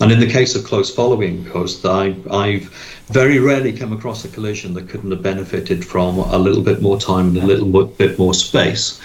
And 0.00 0.12
in 0.12 0.20
the 0.20 0.30
case 0.30 0.54
of 0.54 0.64
close 0.64 0.94
following 0.94 1.44
coast, 1.46 1.84
I, 1.84 2.14
I've 2.30 2.68
very 3.08 3.40
rarely 3.40 3.72
come 3.72 3.92
across 3.92 4.24
a 4.24 4.28
collision 4.28 4.74
that 4.74 4.88
couldn't 4.88 5.10
have 5.10 5.22
benefited 5.22 5.84
from 5.84 6.18
a 6.18 6.38
little 6.38 6.62
bit 6.62 6.80
more 6.80 7.00
time 7.00 7.28
and 7.28 7.38
a 7.38 7.46
little 7.46 7.84
bit 7.84 8.18
more 8.18 8.34
space 8.34 9.00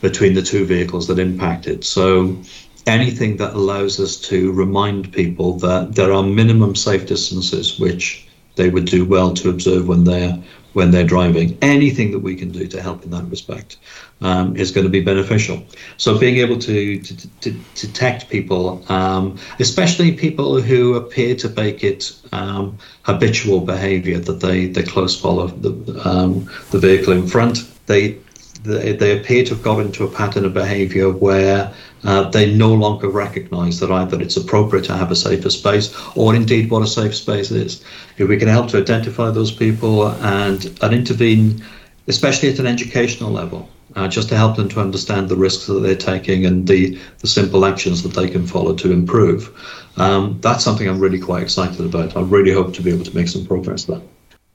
between 0.00 0.32
the 0.32 0.40
two 0.40 0.64
vehicles 0.64 1.08
that 1.08 1.18
impacted. 1.18 1.84
So 1.84 2.40
anything 2.86 3.36
that 3.36 3.52
allows 3.52 4.00
us 4.00 4.16
to 4.16 4.52
remind 4.52 5.12
people 5.12 5.58
that 5.58 5.94
there 5.94 6.12
are 6.12 6.22
minimum 6.22 6.74
safe 6.74 7.06
distances 7.06 7.78
which 7.78 8.26
they 8.56 8.70
would 8.70 8.86
do 8.86 9.04
well 9.04 9.34
to 9.34 9.50
observe 9.50 9.88
when 9.88 10.04
they're 10.04 10.42
when 10.72 10.92
they're 10.92 11.04
driving. 11.04 11.58
Anything 11.60 12.12
that 12.12 12.20
we 12.20 12.36
can 12.36 12.50
do 12.50 12.66
to 12.68 12.80
help 12.80 13.02
in 13.02 13.10
that 13.10 13.24
respect 13.24 13.76
um, 14.20 14.56
is 14.56 14.70
going 14.70 14.84
to 14.84 14.90
be 14.90 15.00
beneficial. 15.00 15.62
So 15.96 16.18
being 16.18 16.36
able 16.36 16.58
to, 16.58 17.00
to, 17.00 17.30
to, 17.40 17.50
detect 17.74 18.28
people, 18.28 18.84
um, 18.90 19.38
especially 19.58 20.12
people 20.12 20.60
who 20.60 20.94
appear 20.96 21.34
to 21.36 21.48
make 21.50 21.82
it 21.82 22.12
um, 22.32 22.78
habitual 23.02 23.60
behaviour 23.60 24.18
that 24.18 24.40
they, 24.40 24.66
they 24.66 24.82
close 24.82 25.18
follow 25.18 25.48
the, 25.48 26.08
um, 26.08 26.50
the 26.70 26.78
vehicle 26.78 27.12
in 27.12 27.26
front, 27.26 27.64
they, 27.86 28.18
they, 28.62 28.92
they 28.92 29.18
appear 29.18 29.42
to 29.44 29.54
have 29.54 29.62
got 29.62 29.80
into 29.80 30.04
a 30.04 30.10
pattern 30.10 30.44
of 30.44 30.52
behaviour 30.52 31.10
where 31.10 31.72
uh, 32.04 32.28
they 32.30 32.54
no 32.54 32.74
longer 32.74 33.08
recognise 33.08 33.80
that 33.80 33.90
either 33.90 34.20
it's 34.20 34.36
appropriate 34.36 34.84
to 34.84 34.96
have 34.96 35.10
a 35.10 35.16
safer 35.16 35.50
space 35.50 35.94
or 36.14 36.34
indeed 36.34 36.70
what 36.70 36.82
a 36.82 36.86
safe 36.86 37.14
space 37.14 37.50
is. 37.50 37.84
If 38.18 38.28
we 38.28 38.36
can 38.36 38.48
help 38.48 38.68
to 38.68 38.78
identify 38.78 39.30
those 39.30 39.50
people 39.50 40.08
and, 40.08 40.78
and 40.82 40.94
intervene 40.94 41.62
especially 42.10 42.50
at 42.52 42.58
an 42.58 42.66
educational 42.66 43.30
level, 43.30 43.68
uh, 43.96 44.08
just 44.08 44.28
to 44.28 44.36
help 44.36 44.56
them 44.56 44.68
to 44.68 44.80
understand 44.80 45.28
the 45.28 45.36
risks 45.36 45.66
that 45.66 45.80
they're 45.80 45.96
taking 45.96 46.46
and 46.46 46.66
the, 46.66 46.98
the 47.18 47.26
simple 47.26 47.64
actions 47.64 48.02
that 48.02 48.14
they 48.14 48.28
can 48.28 48.46
follow 48.46 48.74
to 48.74 48.92
improve. 48.92 49.50
Um, 49.96 50.38
that's 50.40 50.64
something 50.64 50.88
I'm 50.88 51.00
really 51.00 51.18
quite 51.18 51.42
excited 51.42 51.84
about. 51.84 52.16
I 52.16 52.22
really 52.22 52.52
hope 52.52 52.74
to 52.74 52.82
be 52.82 52.90
able 52.92 53.04
to 53.04 53.14
make 53.14 53.28
some 53.28 53.46
progress 53.46 53.84
there. 53.84 54.00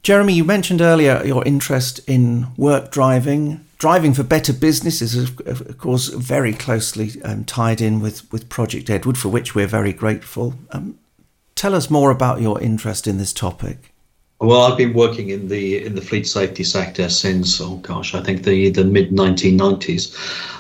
Jeremy, 0.04 0.34
you 0.34 0.44
mentioned 0.44 0.82
earlier 0.82 1.24
your 1.26 1.44
interest 1.46 2.00
in 2.08 2.48
work 2.58 2.92
driving. 2.92 3.66
Driving 3.78 4.14
for 4.14 4.24
Better 4.24 4.54
Business 4.54 5.02
is, 5.02 5.16
of 5.16 5.78
course, 5.78 6.08
very 6.08 6.54
closely 6.54 7.22
um, 7.24 7.44
tied 7.44 7.82
in 7.82 8.00
with, 8.00 8.32
with 8.32 8.48
Project 8.48 8.90
Edward, 8.90 9.18
for 9.18 9.30
which 9.30 9.54
we're 9.54 9.68
very 9.68 9.94
grateful. 9.94 10.54
Um, 10.72 10.98
tell 11.56 11.76
us 11.76 11.90
more 11.90 12.12
about 12.12 12.40
your 12.40 12.62
interest 12.62 13.08
in 13.08 13.18
this 13.18 13.34
topic. 13.34 13.95
Well, 14.46 14.62
I've 14.62 14.78
been 14.78 14.94
working 14.94 15.30
in 15.30 15.48
the 15.48 15.84
in 15.84 15.96
the 15.96 16.02
fleet 16.02 16.28
safety 16.28 16.64
sector 16.64 17.10
since 17.10 17.60
oh 17.60 17.78
gosh, 17.78 18.14
I 18.14 18.22
think 18.22 18.44
the 18.44 18.70
the 18.70 18.86
mid 18.86 19.10
1990s 19.10 20.16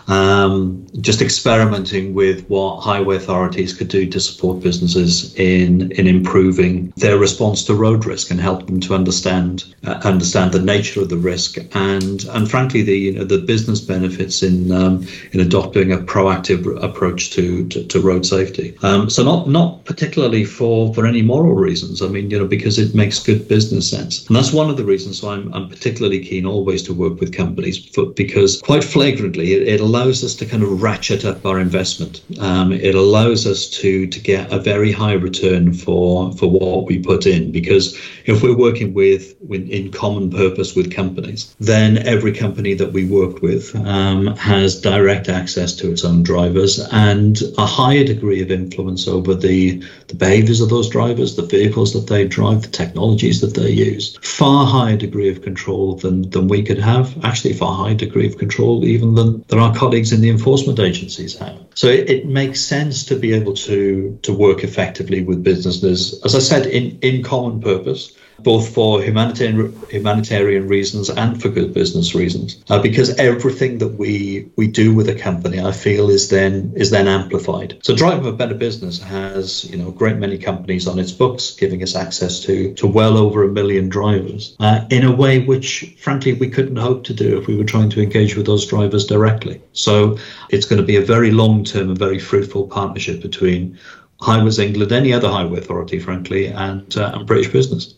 um, 0.08 0.86
just 1.02 1.22
experimenting 1.22 2.14
with 2.14 2.48
what 2.48 2.82
highway 2.82 3.16
authorities 3.16 3.74
could 3.74 3.88
do 3.88 4.08
to 4.08 4.20
support 4.20 4.62
businesses 4.62 5.34
in 5.36 5.92
in 5.94 6.08
improving 6.08 6.94
their 6.98 7.18
response 7.18 7.64
to 7.64 7.74
road 7.74 8.06
risk 8.06 8.30
and 8.30 8.40
help 8.40 8.68
them 8.68 8.80
to 8.82 8.94
understand 8.94 9.74
uh, 9.86 10.00
understand 10.04 10.52
the 10.52 10.62
nature 10.62 11.02
of 11.02 11.10
the 11.10 11.18
risk 11.18 11.58
and 11.74 12.26
and 12.26 12.50
frankly 12.50 12.82
the 12.82 12.98
you 12.98 13.12
know, 13.14 13.24
the 13.24 13.40
business 13.40 13.82
benefits 13.82 14.44
in 14.44 14.72
um, 14.72 15.08
in 15.32 15.40
adopting 15.40 15.92
a 15.92 15.98
proactive 15.98 16.84
approach 16.84 17.32
to 17.32 17.68
to, 17.70 17.84
to 17.88 18.00
road 18.00 18.26
safety. 18.26 18.78
Um, 18.84 19.10
so 19.10 19.24
not 19.24 19.50
not 19.50 19.86
particularly 19.86 20.46
for 20.46 20.94
for 20.94 21.06
any 21.06 21.22
moral 21.22 21.56
reasons. 21.56 22.02
I 22.02 22.08
mean 22.08 22.30
you 22.30 22.38
know 22.38 22.48
because 22.48 22.78
it 22.78 22.94
makes 22.94 23.20
good 23.20 23.48
business 23.48 23.75
sense 23.82 24.26
and 24.28 24.36
that's 24.36 24.54
one 24.54 24.70
of 24.70 24.78
the 24.78 24.86
reasons 24.86 25.22
why 25.22 25.34
I'm 25.34 25.54
I'm 25.54 25.70
particularly 25.70 26.20
keen 26.20 26.46
always 26.46 26.84
to 26.84 26.94
work 26.94 27.20
with 27.20 27.36
companies 27.36 27.78
for, 27.90 28.06
because 28.08 28.62
quite 28.62 28.84
flagrantly 28.84 29.54
it, 29.54 29.68
it 29.68 29.82
allows 29.82 30.24
us 30.24 30.36
to 30.36 30.46
kind 30.46 30.64
of 30.64 30.82
ratchet 30.82 31.26
up 31.26 31.46
our 31.46 31.60
investment. 31.60 32.22
Um, 32.40 32.72
it 32.72 32.96
allows 32.96 33.48
us 33.48 33.70
to 33.82 34.08
to 34.08 34.20
get 34.20 34.52
a 34.52 34.60
very 34.60 34.92
high 34.92 35.14
return 35.14 35.74
for 35.74 36.32
for 36.34 36.48
what 36.50 36.86
we 36.86 37.00
put 37.00 37.26
in 37.26 37.52
because 37.52 37.98
if 38.26 38.42
we're 38.44 38.58
working 38.58 38.94
with, 38.94 39.36
with 39.42 39.68
in 39.70 39.92
common 39.92 40.30
purpose 40.30 40.76
with 40.76 40.92
companies, 40.92 41.56
then 41.60 42.00
every 42.00 42.32
company 42.32 42.74
that 42.74 42.92
we 42.92 43.06
work 43.06 43.42
with 43.42 43.76
um, 43.76 44.28
has 44.38 44.80
direct 44.82 45.30
access 45.30 45.76
to 45.76 45.92
its 45.92 46.04
own 46.04 46.24
drivers 46.24 46.80
and 46.92 47.42
a 47.58 47.66
higher 47.66 48.04
degree 48.04 48.42
of 48.42 48.52
influence 48.52 49.08
over 49.08 49.34
the 49.34 49.84
the 50.08 50.16
behaviors 50.16 50.62
of 50.62 50.70
those 50.70 50.90
drivers, 50.90 51.36
the 51.36 51.42
vehicles 51.42 51.94
that 51.94 52.08
they 52.08 52.28
drive, 52.28 52.62
the 52.62 52.68
technologies 52.68 53.42
that 53.42 53.55
they 53.56 53.72
use. 53.72 54.18
Far 54.22 54.66
higher 54.66 54.98
degree 54.98 55.30
of 55.30 55.42
control 55.42 55.96
than 55.96 56.30
than 56.30 56.48
we 56.48 56.64
could 56.64 56.80
have. 56.80 57.24
Actually, 57.24 57.54
far 57.54 57.76
higher 57.76 57.96
degree 57.96 58.28
of 58.28 58.38
control 58.38 58.86
even 58.86 59.16
than 59.16 59.44
than 59.48 59.60
our 59.60 59.74
colleagues 59.76 60.12
in 60.12 60.22
the 60.22 60.30
enforcement 60.30 60.80
agencies 60.80 61.38
have. 61.38 61.58
So 61.74 61.88
it, 61.88 62.10
it, 62.10 62.26
makes 62.26 62.60
sense 62.60 63.06
to 63.06 63.16
be 63.16 63.34
able 63.34 63.54
to 63.54 64.18
to 64.22 64.34
work 64.34 64.64
effectively 64.64 65.24
with 65.24 65.44
businesses, 65.44 66.22
as 66.24 66.36
I 66.36 66.40
said, 66.40 66.66
in, 66.68 66.98
in 67.02 67.24
common 67.24 67.62
purpose 67.62 68.14
both 68.40 68.74
for 68.74 69.02
humanitarian 69.02 69.76
humanitarian 69.90 70.68
reasons 70.68 71.10
and 71.10 71.42
for 71.42 71.50
good 71.50 71.74
business 71.74 72.16
reasons. 72.16 72.64
Uh, 72.70 72.82
because 72.82 73.10
everything 73.20 73.78
that 73.80 73.98
we 74.00 74.50
we 74.56 74.68
do 74.68 74.94
with 74.94 75.10
a 75.10 75.16
company, 75.16 75.60
I 75.60 75.72
feel, 75.72 76.10
is 76.10 76.30
then 76.30 76.74
is 76.76 76.92
then 76.92 77.08
amplified. 77.08 77.78
So 77.84 77.96
Driving 77.96 78.26
a 78.26 78.32
Better 78.32 78.56
Business 78.56 79.02
has 79.02 79.66
you 79.66 79.78
know 79.78 79.90
a 79.90 79.92
great 79.92 80.18
many 80.18 80.38
companies 80.38 80.88
on 80.88 81.00
its 81.00 81.12
books, 81.12 81.52
giving 81.52 81.82
us 81.84 81.96
access 81.96 82.40
to 82.42 82.74
to 82.76 82.88
well 82.88 83.18
over 83.18 83.44
a 83.44 83.48
million 83.48 83.90
drivers 83.90 84.56
uh, 84.60 84.86
in 84.90 85.04
a 85.04 85.16
way 85.16 85.40
which, 85.40 85.96
frankly, 86.00 86.34
we 86.34 86.50
couldn't 86.50 86.76
hope 86.78 87.04
to 87.06 87.14
do 87.14 87.38
if 87.40 87.48
we 87.48 87.56
were 87.56 87.64
trying 87.64 87.90
to 87.90 88.02
engage 88.02 88.36
with 88.36 88.46
those 88.46 88.66
drivers 88.66 89.06
directly. 89.06 89.62
So 89.74 90.18
it's 90.50 90.66
going 90.66 90.82
to 90.82 90.86
be 90.86 90.98
a 90.98 91.02
very 91.02 91.32
long 91.32 91.64
term 91.64 91.90
and 91.90 91.98
very 91.98 92.20
fruitful 92.20 92.68
partnership 92.68 93.22
between 93.22 93.78
Highways 94.22 94.60
England, 94.60 94.92
any 94.92 95.14
other 95.14 95.30
highway 95.30 95.60
authority, 95.60 96.00
frankly, 96.00 96.48
and, 96.48 96.96
uh, 96.98 97.12
and 97.14 97.28
British 97.28 97.52
business. 97.52 97.96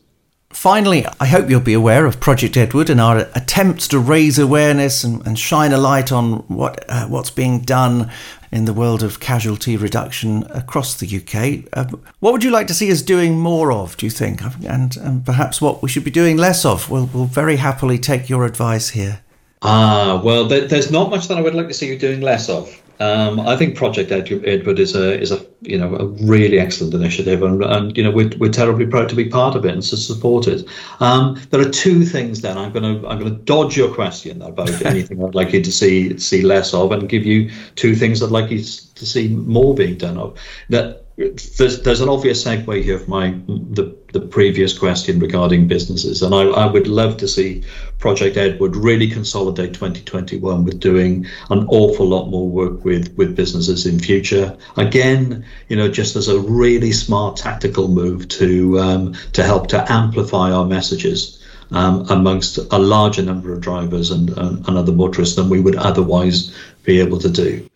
Finally, 0.58 1.06
I 1.20 1.28
hope 1.28 1.52
you'll 1.52 1.60
be 1.60 1.76
aware 1.76 2.08
of 2.08 2.20
Project 2.20 2.58
Edward 2.58 2.90
and 2.90 3.00
our 3.00 3.30
attempts 3.36 3.88
to 3.90 4.00
raise 4.00 4.40
awareness 4.40 5.04
and, 5.04 5.26
and 5.28 5.38
shine 5.38 5.72
a 5.72 5.78
light 5.78 6.12
on 6.12 6.38
what 6.48 6.84
uh, 6.90 7.06
what's 7.06 7.30
being 7.30 7.60
done 7.60 8.10
in 8.52 8.66
the 8.66 8.74
world 8.74 9.04
of 9.04 9.20
casualty 9.20 9.78
reduction 9.78 10.46
across 10.50 10.96
the 10.96 11.06
UK. 11.06 11.70
Uh, 11.74 11.96
what 12.22 12.34
would 12.34 12.44
you 12.44 12.50
like 12.50 12.66
to 12.68 12.74
see 12.74 12.92
us 12.92 13.04
doing 13.04 13.38
more 13.38 13.72
of, 13.72 13.96
do 13.98 14.08
you 14.08 14.10
think? 14.10 14.42
And, 14.68 14.98
and 14.98 15.24
perhaps 15.24 15.62
what 15.62 15.84
we 15.84 15.90
should 15.90 16.04
be 16.04 16.10
doing 16.10 16.38
less 16.38 16.66
of? 16.66 16.90
We'll, 16.90 17.06
we'll 17.14 17.26
very 17.26 17.58
happily 17.58 18.00
take 18.00 18.28
your 18.28 18.44
advice 18.44 18.90
here. 18.90 19.22
Ah, 19.62 20.22
well, 20.24 20.46
there's 20.46 20.92
not 20.92 21.10
much 21.10 21.28
that 21.28 21.38
I 21.38 21.42
would 21.42 21.56
like 21.56 21.68
to 21.68 21.74
see 21.74 21.88
you 21.88 21.98
doing 21.98 22.22
less 22.22 22.50
of. 22.50 22.82
Um, 23.00 23.40
I 23.40 23.56
think 23.56 23.76
Project 23.76 24.12
Edward 24.12 24.80
is 24.80 24.96
a 24.96 25.20
is 25.20 25.32
a 25.32 25.46
you 25.62 25.78
know 25.78 25.96
a 25.96 26.06
really 26.06 26.60
excellent 26.60 26.96
initiative, 26.96 27.44
and, 27.44 27.64
and 27.64 27.96
you 27.96 28.04
know 28.04 28.10
we're, 28.10 28.32
we're 28.40 28.52
terribly 28.52 28.88
proud 28.88 29.08
to 29.10 29.16
be 29.16 29.30
part 29.30 29.56
of 29.56 29.66
it 29.66 29.74
and 29.74 29.84
to 29.84 29.98
support 29.98 30.48
it. 30.48 30.68
Um, 31.00 31.40
there 31.52 31.62
are 31.62 31.70
two 31.70 32.06
things. 32.06 32.42
Then 32.42 32.58
I'm 32.58 32.72
going 32.72 33.02
to 33.02 33.08
I'm 33.08 33.20
going 33.20 33.32
to 33.32 33.44
dodge 33.44 33.78
your 33.78 33.94
question 33.94 34.42
about 34.42 34.82
anything 34.86 35.24
I'd 35.24 35.36
like 35.36 35.54
you 35.54 35.62
to 35.62 35.72
see 35.72 36.18
see 36.18 36.42
less 36.42 36.74
of, 36.74 36.92
and 36.92 37.08
give 37.08 37.26
you 37.26 37.52
two 37.76 37.96
things 37.96 38.24
I'd 38.24 38.32
like 38.32 38.50
you 38.50 38.64
to 38.64 39.06
see 39.06 39.28
more 39.28 39.76
being 39.76 39.98
done 39.98 40.18
of. 40.18 40.38
That 40.70 41.07
there's 41.18 41.82
there's 41.82 42.02
an 42.02 42.10
obvious 42.10 42.44
segue 42.44 42.84
here 42.84 43.00
from 43.00 43.10
my 43.10 43.32
the, 43.48 43.98
the 44.14 44.20
previous 44.20 44.78
question 44.78 45.20
regarding 45.20 45.68
businesses, 45.68 46.22
and 46.22 46.34
I, 46.34 46.44
I 46.44 46.66
would 46.68 46.88
love 46.88 47.18
to 47.18 47.28
see 47.28 47.64
Project 47.98 48.38
Edward 48.38 48.76
really 48.76 49.10
consolidate 49.10 49.74
2021 49.74 50.64
with 50.64 50.80
doing 50.80 51.26
an 51.50 51.66
awful 51.70 52.06
lot 52.08 52.28
more 52.30 52.48
work 52.48 52.86
with 52.86 53.18
with 53.18 53.36
businesses 53.36 53.88
in 53.88 54.00
future. 54.00 54.56
Again, 54.78 55.44
you 55.70 55.76
know, 55.76 55.90
just 55.90 56.16
as 56.16 56.28
a 56.28 56.40
really 56.40 56.92
smart 56.92 57.36
tactical 57.36 57.88
move 57.88 58.28
to 58.30 58.80
um, 58.80 59.16
to 59.34 59.42
help 59.42 59.68
to 59.70 59.92
amplify 59.92 60.52
our 60.52 60.66
messages. 60.66 61.44
Um, 61.70 62.06
amongst 62.10 62.60
a 62.72 62.78
larger 62.78 63.22
number 63.22 63.52
of 63.52 63.60
drivers 63.60 64.10
and, 64.10 64.30
and, 64.38 64.66
and 64.66 64.78
other 64.78 64.94
motorists 64.94 65.36
than 65.36 65.50
we 65.50 65.60
would 65.60 65.76
otherwise 65.76 66.56
be 66.86 67.02
able 67.02 67.20
to 67.20 67.30
do. 67.30 67.67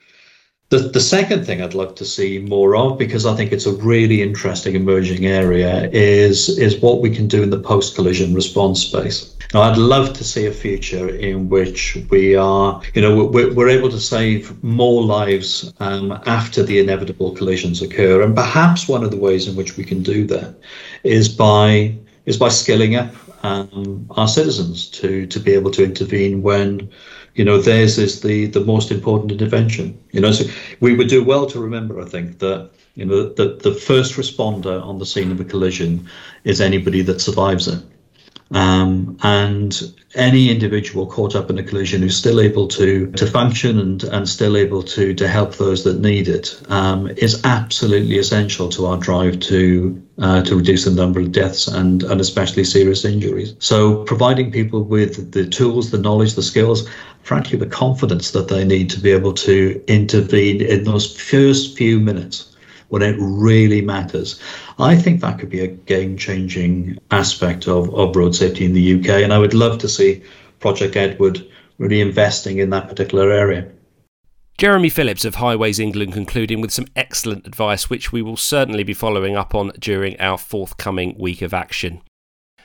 The, 0.72 0.80
the 0.80 1.02
second 1.02 1.46
thing 1.46 1.62
I'd 1.62 1.74
love 1.74 1.96
to 1.96 2.06
see 2.06 2.40
more 2.40 2.78
of, 2.78 2.98
because 2.98 3.26
I 3.26 3.36
think 3.36 3.52
it's 3.52 3.66
a 3.66 3.74
really 3.74 4.22
interesting 4.22 4.74
emerging 4.74 5.26
area, 5.26 5.90
is 5.92 6.48
is 6.48 6.80
what 6.80 7.02
we 7.02 7.14
can 7.14 7.28
do 7.28 7.44
in 7.44 7.50
the 7.50 7.60
post 7.60 7.94
collision 7.94 8.34
response 8.34 8.82
space. 8.82 9.36
Now, 9.54 9.64
I'd 9.64 9.76
love 9.76 10.14
to 10.14 10.24
see 10.24 10.46
a 10.46 10.52
future 10.54 11.10
in 11.10 11.50
which 11.50 11.98
we 12.10 12.38
are, 12.38 12.82
you 12.94 13.02
know, 13.02 13.26
we're, 13.26 13.54
we're 13.54 13.68
able 13.68 13.90
to 13.90 14.00
save 14.00 14.64
more 14.64 15.04
lives 15.04 15.74
um, 15.82 16.18
after 16.26 16.64
the 16.64 16.80
inevitable 16.80 17.32
collisions 17.32 17.82
occur, 17.82 18.22
and 18.22 18.34
perhaps 18.34 18.88
one 18.88 19.04
of 19.04 19.12
the 19.12 19.18
ways 19.18 19.50
in 19.50 19.58
which 19.58 19.76
we 19.76 19.84
can 19.84 20.02
do 20.02 20.26
that 20.28 20.56
is 21.04 21.28
by 21.28 21.94
is 22.26 22.38
by 22.38 22.48
skilling 22.48 22.96
up 22.96 23.14
um, 23.44 24.08
our 24.12 24.28
citizens 24.28 24.88
to 24.92 25.28
to 25.28 25.38
be 25.38 25.52
able 25.52 25.72
to 25.72 25.84
intervene 25.84 26.42
when 26.42 26.90
you 27.36 27.46
know 27.46 27.60
theirs 27.60 27.98
is 27.98 28.22
the 28.22 28.48
the 28.48 28.66
most 28.66 28.92
important 28.92 29.32
intervention. 29.32 29.98
You 30.12 30.22
know 30.22 30.32
so 30.32 30.46
we 30.80 30.96
would 30.96 31.08
do 31.10 31.24
well 31.24 31.46
to 31.48 31.60
remember 31.60 32.02
i 32.02 32.06
think 32.06 32.40
that 32.40 32.72
you 32.96 33.06
know 33.06 33.30
that 33.30 33.64
the 33.64 33.74
first 33.74 34.16
responder 34.16 34.84
on 34.84 35.00
the 35.00 35.06
scene 35.06 35.32
of 35.32 35.40
a 35.40 35.46
collision 35.46 36.08
is 36.44 36.62
anybody 36.62 37.02
that 37.02 37.22
survives 37.22 37.68
it. 37.68 37.84
Um, 38.54 39.18
and 39.24 39.82
any 40.14 40.50
individual 40.50 41.08
caught 41.08 41.36
up 41.38 41.50
in 41.50 41.58
a 41.58 41.64
collision 41.64 42.02
who's 42.02 42.18
still 42.18 42.42
able 42.42 42.68
to 42.68 43.10
to 43.14 43.26
function 43.26 43.80
and 43.80 44.04
and 44.04 44.28
still 44.28 44.58
able 44.58 44.84
to 44.84 45.14
to 45.14 45.28
help 45.28 45.56
those 45.56 45.86
that 45.86 46.02
need 46.02 46.28
it 46.28 46.62
um, 46.68 47.08
is 47.08 47.42
absolutely 47.46 48.18
essential 48.18 48.68
to 48.70 48.88
our 48.88 48.98
drive 48.98 49.40
to 49.40 50.04
uh, 50.22 50.44
to 50.44 50.56
reduce 50.56 50.86
the 50.86 50.92
number 50.92 51.20
of 51.20 51.32
deaths 51.32 51.68
and 51.68 52.04
and 52.04 52.22
especially 52.22 52.64
serious 52.64 53.04
injuries. 53.04 53.56
So 53.60 54.04
providing 54.06 54.52
people 54.52 54.84
with 54.84 55.32
the 55.32 55.46
tools, 55.48 55.92
the 55.92 55.98
knowledge, 55.98 56.36
the 56.36 56.44
skills, 56.44 56.88
frankly, 57.24 57.58
the 57.58 57.66
confidence 57.66 58.32
that 58.32 58.48
they 58.48 58.64
need 58.64 58.90
to 58.92 59.00
be 59.00 59.12
able 59.12 59.34
to 59.34 59.84
intervene 59.88 60.62
in 60.62 60.84
those 60.84 61.18
first 61.20 61.76
few 61.78 62.00
minutes 62.00 62.56
when 62.90 63.02
it 63.02 63.16
really 63.20 63.82
matters. 63.82 64.40
I 64.78 64.96
think 64.96 65.22
that 65.22 65.40
could 65.40 65.50
be 65.50 65.62
a 65.62 65.68
game 65.68 66.18
changing 66.18 67.00
aspect 67.10 67.68
of, 67.68 67.94
of 67.96 68.16
road 68.16 68.36
safety 68.36 68.66
in 68.66 68.74
the 68.74 69.00
UK. 69.00 69.24
And 69.24 69.34
I 69.34 69.40
would 69.40 69.54
love 69.54 69.80
to 69.80 69.90
see 69.90 70.22
Project 70.60 70.96
Edward 70.98 71.46
really 71.78 72.02
investing 72.02 72.60
in 72.60 72.70
that 72.72 72.90
particular 72.90 73.32
area. 73.32 73.68
Jeremy 74.62 74.90
Phillips 74.90 75.26
of 75.26 75.34
Highways 75.34 75.80
England 75.80 76.14
concluding 76.14 76.62
with 76.62 76.70
some 76.72 76.86
excellent 76.96 77.48
advice, 77.48 77.90
which 77.90 78.12
we 78.12 78.22
will 78.22 78.38
certainly 78.38 78.84
be 78.84 78.94
following 78.94 79.36
up 79.36 79.56
on 79.56 79.72
during 79.80 80.20
our 80.20 80.38
forthcoming 80.38 81.16
week 81.18 81.42
of 81.42 81.52
action. 81.52 82.04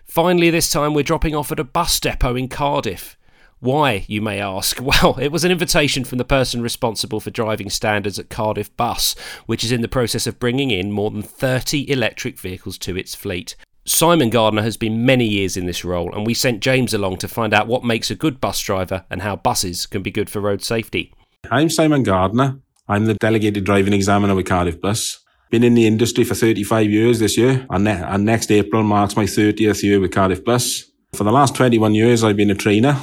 Finally, 0.04 0.50
this 0.50 0.70
time 0.70 0.92
we're 0.92 1.02
dropping 1.02 1.34
off 1.34 1.50
at 1.50 1.58
a 1.58 1.64
bus 1.64 1.98
depot 1.98 2.36
in 2.36 2.48
Cardiff. 2.48 3.16
Why, 3.60 4.04
you 4.08 4.20
may 4.20 4.42
ask? 4.42 4.78
Well, 4.82 5.16
it 5.18 5.32
was 5.32 5.42
an 5.42 5.50
invitation 5.50 6.04
from 6.04 6.18
the 6.18 6.24
person 6.26 6.60
responsible 6.60 7.18
for 7.18 7.30
driving 7.30 7.70
standards 7.70 8.18
at 8.18 8.28
Cardiff 8.28 8.76
Bus, 8.76 9.14
which 9.46 9.64
is 9.64 9.72
in 9.72 9.80
the 9.80 9.88
process 9.88 10.26
of 10.26 10.38
bringing 10.38 10.70
in 10.70 10.92
more 10.92 11.10
than 11.10 11.22
30 11.22 11.90
electric 11.90 12.38
vehicles 12.38 12.76
to 12.76 12.94
its 12.98 13.14
fleet. 13.14 13.56
Simon 13.86 14.28
Gardner 14.28 14.60
has 14.60 14.76
been 14.76 15.06
many 15.06 15.24
years 15.24 15.56
in 15.56 15.64
this 15.64 15.82
role, 15.82 16.14
and 16.14 16.26
we 16.26 16.34
sent 16.34 16.60
James 16.60 16.92
along 16.92 17.16
to 17.16 17.26
find 17.26 17.54
out 17.54 17.66
what 17.68 17.84
makes 17.84 18.10
a 18.10 18.14
good 18.14 18.38
bus 18.38 18.60
driver 18.60 19.06
and 19.08 19.22
how 19.22 19.34
buses 19.34 19.86
can 19.86 20.02
be 20.02 20.10
good 20.10 20.28
for 20.28 20.40
road 20.40 20.62
safety. 20.62 21.14
I'm 21.50 21.70
Simon 21.70 22.02
Gardner. 22.02 22.58
I'm 22.88 23.04
the 23.06 23.14
delegated 23.14 23.64
driving 23.64 23.92
examiner 23.92 24.34
with 24.34 24.46
Cardiff 24.46 24.80
Bus. 24.80 25.18
Been 25.50 25.62
in 25.62 25.74
the 25.74 25.86
industry 25.86 26.24
for 26.24 26.34
35 26.34 26.90
years 26.90 27.18
this 27.18 27.36
year, 27.38 27.66
and, 27.70 27.84
ne- 27.84 28.02
and 28.02 28.24
next 28.24 28.50
April 28.50 28.82
marks 28.82 29.16
my 29.16 29.24
30th 29.24 29.82
year 29.82 30.00
with 30.00 30.12
Cardiff 30.12 30.44
Bus. 30.44 30.84
For 31.14 31.24
the 31.24 31.32
last 31.32 31.54
21 31.54 31.94
years, 31.94 32.24
I've 32.24 32.36
been 32.36 32.50
a 32.50 32.54
trainer, 32.54 32.98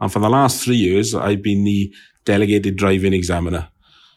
and 0.00 0.12
for 0.12 0.20
the 0.20 0.28
last 0.28 0.64
three 0.64 0.76
years, 0.76 1.14
I've 1.14 1.42
been 1.42 1.64
the 1.64 1.92
delegated 2.24 2.76
driving 2.76 3.12
examiner. 3.12 3.68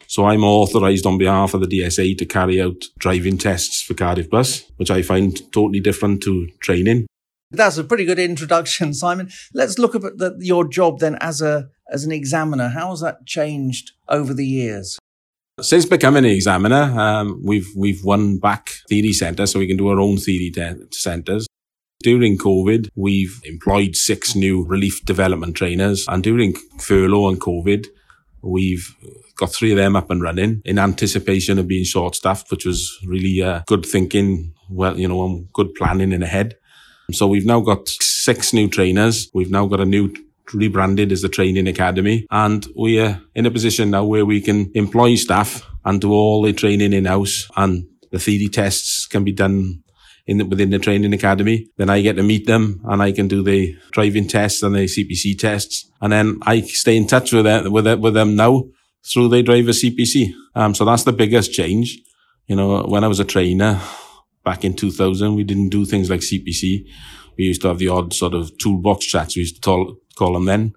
So 0.06 0.26
I'm 0.26 0.44
authorised 0.44 1.06
on 1.06 1.18
behalf 1.18 1.54
of 1.54 1.60
the 1.60 1.66
DSA 1.66 2.18
to 2.18 2.26
carry 2.26 2.60
out 2.60 2.84
driving 2.98 3.38
tests 3.38 3.82
for 3.82 3.94
Cardiff 3.94 4.30
Bus, 4.30 4.64
which 4.76 4.90
I 4.90 5.02
find 5.02 5.36
totally 5.52 5.80
different 5.80 6.22
to 6.22 6.48
training. 6.60 7.06
That's 7.50 7.78
a 7.78 7.84
pretty 7.84 8.04
good 8.04 8.18
introduction, 8.18 8.94
Simon. 9.02 9.30
Let's 9.52 9.78
look 9.78 9.94
at 9.94 10.02
the, 10.02 10.36
your 10.38 10.66
job 10.66 11.00
then 11.00 11.16
as 11.20 11.42
a 11.42 11.68
as 11.92 12.04
an 12.04 12.12
examiner. 12.12 12.68
How 12.68 12.90
has 12.90 13.00
that 13.00 13.26
changed 13.26 13.92
over 14.08 14.32
the 14.32 14.46
years? 14.46 14.98
Since 15.60 15.84
becoming 15.86 16.24
an 16.24 16.30
examiner, 16.30 16.82
um, 16.98 17.42
we've 17.44 17.68
we've 17.76 18.02
won 18.04 18.38
back 18.38 18.70
theory 18.88 19.12
centres, 19.12 19.50
so 19.50 19.58
we 19.58 19.66
can 19.66 19.76
do 19.76 19.88
our 19.88 20.00
own 20.00 20.16
theory 20.16 20.50
te- 20.50 20.86
centres. 20.92 21.46
During 22.02 22.38
COVID, 22.38 22.88
we've 22.94 23.40
employed 23.44 23.94
six 23.94 24.34
new 24.34 24.64
relief 24.64 25.04
development 25.04 25.56
trainers, 25.56 26.06
and 26.08 26.22
during 26.22 26.54
furlough 26.78 27.28
and 27.28 27.38
COVID, 27.38 27.88
we've 28.42 28.96
got 29.36 29.52
three 29.52 29.72
of 29.72 29.76
them 29.76 29.96
up 29.96 30.10
and 30.10 30.22
running 30.22 30.62
in 30.64 30.78
anticipation 30.78 31.58
of 31.58 31.68
being 31.68 31.84
short 31.84 32.14
staffed, 32.14 32.50
which 32.50 32.64
was 32.64 32.98
really 33.06 33.42
uh, 33.42 33.60
good 33.66 33.84
thinking, 33.84 34.54
well, 34.70 34.98
you 34.98 35.08
know, 35.08 35.44
good 35.52 35.74
planning 35.74 36.12
in 36.12 36.22
ahead. 36.22 36.56
So 37.12 37.26
we've 37.26 37.46
now 37.46 37.60
got 37.60 37.88
six 37.88 38.52
new 38.52 38.68
trainers. 38.68 39.30
We've 39.34 39.50
now 39.50 39.66
got 39.66 39.80
a 39.80 39.84
new 39.84 40.14
rebranded 40.52 41.12
as 41.12 41.22
the 41.22 41.28
training 41.28 41.68
academy 41.68 42.26
and 42.30 42.66
we 42.76 42.98
are 43.00 43.20
in 43.34 43.46
a 43.46 43.50
position 43.50 43.90
now 43.90 44.04
where 44.04 44.26
we 44.26 44.40
can 44.40 44.70
employ 44.74 45.14
staff 45.14 45.62
and 45.84 46.00
do 46.00 46.12
all 46.12 46.42
the 46.42 46.52
training 46.52 46.92
in 46.92 47.04
house 47.04 47.48
and 47.56 47.86
the 48.10 48.18
theory 48.18 48.48
tests 48.48 49.06
can 49.06 49.24
be 49.24 49.32
done 49.32 49.82
in 50.26 50.38
the, 50.38 50.44
within 50.44 50.70
the 50.70 50.78
training 50.78 51.12
academy. 51.12 51.68
Then 51.76 51.90
I 51.90 52.02
get 52.02 52.16
to 52.16 52.22
meet 52.22 52.46
them 52.46 52.80
and 52.84 53.02
I 53.02 53.12
can 53.12 53.28
do 53.28 53.42
the 53.42 53.76
driving 53.92 54.26
tests 54.28 54.62
and 54.62 54.74
the 54.74 54.86
CPC 54.86 55.38
tests. 55.38 55.90
And 56.00 56.12
then 56.12 56.38
I 56.42 56.60
stay 56.62 56.96
in 56.96 57.06
touch 57.06 57.32
with 57.32 57.44
them, 57.44 57.72
with, 57.72 57.86
with 58.00 58.14
them 58.14 58.36
now 58.36 58.64
through 59.04 59.28
the 59.28 59.42
driver 59.42 59.70
CPC. 59.70 60.32
Um, 60.54 60.74
so 60.74 60.84
that's 60.84 61.04
the 61.04 61.12
biggest 61.12 61.52
change. 61.52 61.98
You 62.46 62.56
know, 62.56 62.82
when 62.82 63.04
I 63.04 63.08
was 63.08 63.20
a 63.20 63.24
trainer 63.24 63.80
back 64.44 64.64
in 64.64 64.74
2000, 64.74 65.34
we 65.34 65.44
didn't 65.44 65.68
do 65.68 65.84
things 65.84 66.10
like 66.10 66.20
CPC. 66.20 66.86
We 67.36 67.44
used 67.44 67.62
to 67.62 67.68
have 67.68 67.78
the 67.78 67.88
odd 67.88 68.12
sort 68.12 68.34
of 68.34 68.56
toolbox 68.58 69.06
chats. 69.06 69.36
We 69.36 69.40
used 69.40 69.56
to 69.56 69.60
call, 69.60 69.96
call 70.16 70.34
them 70.34 70.46
then. 70.46 70.74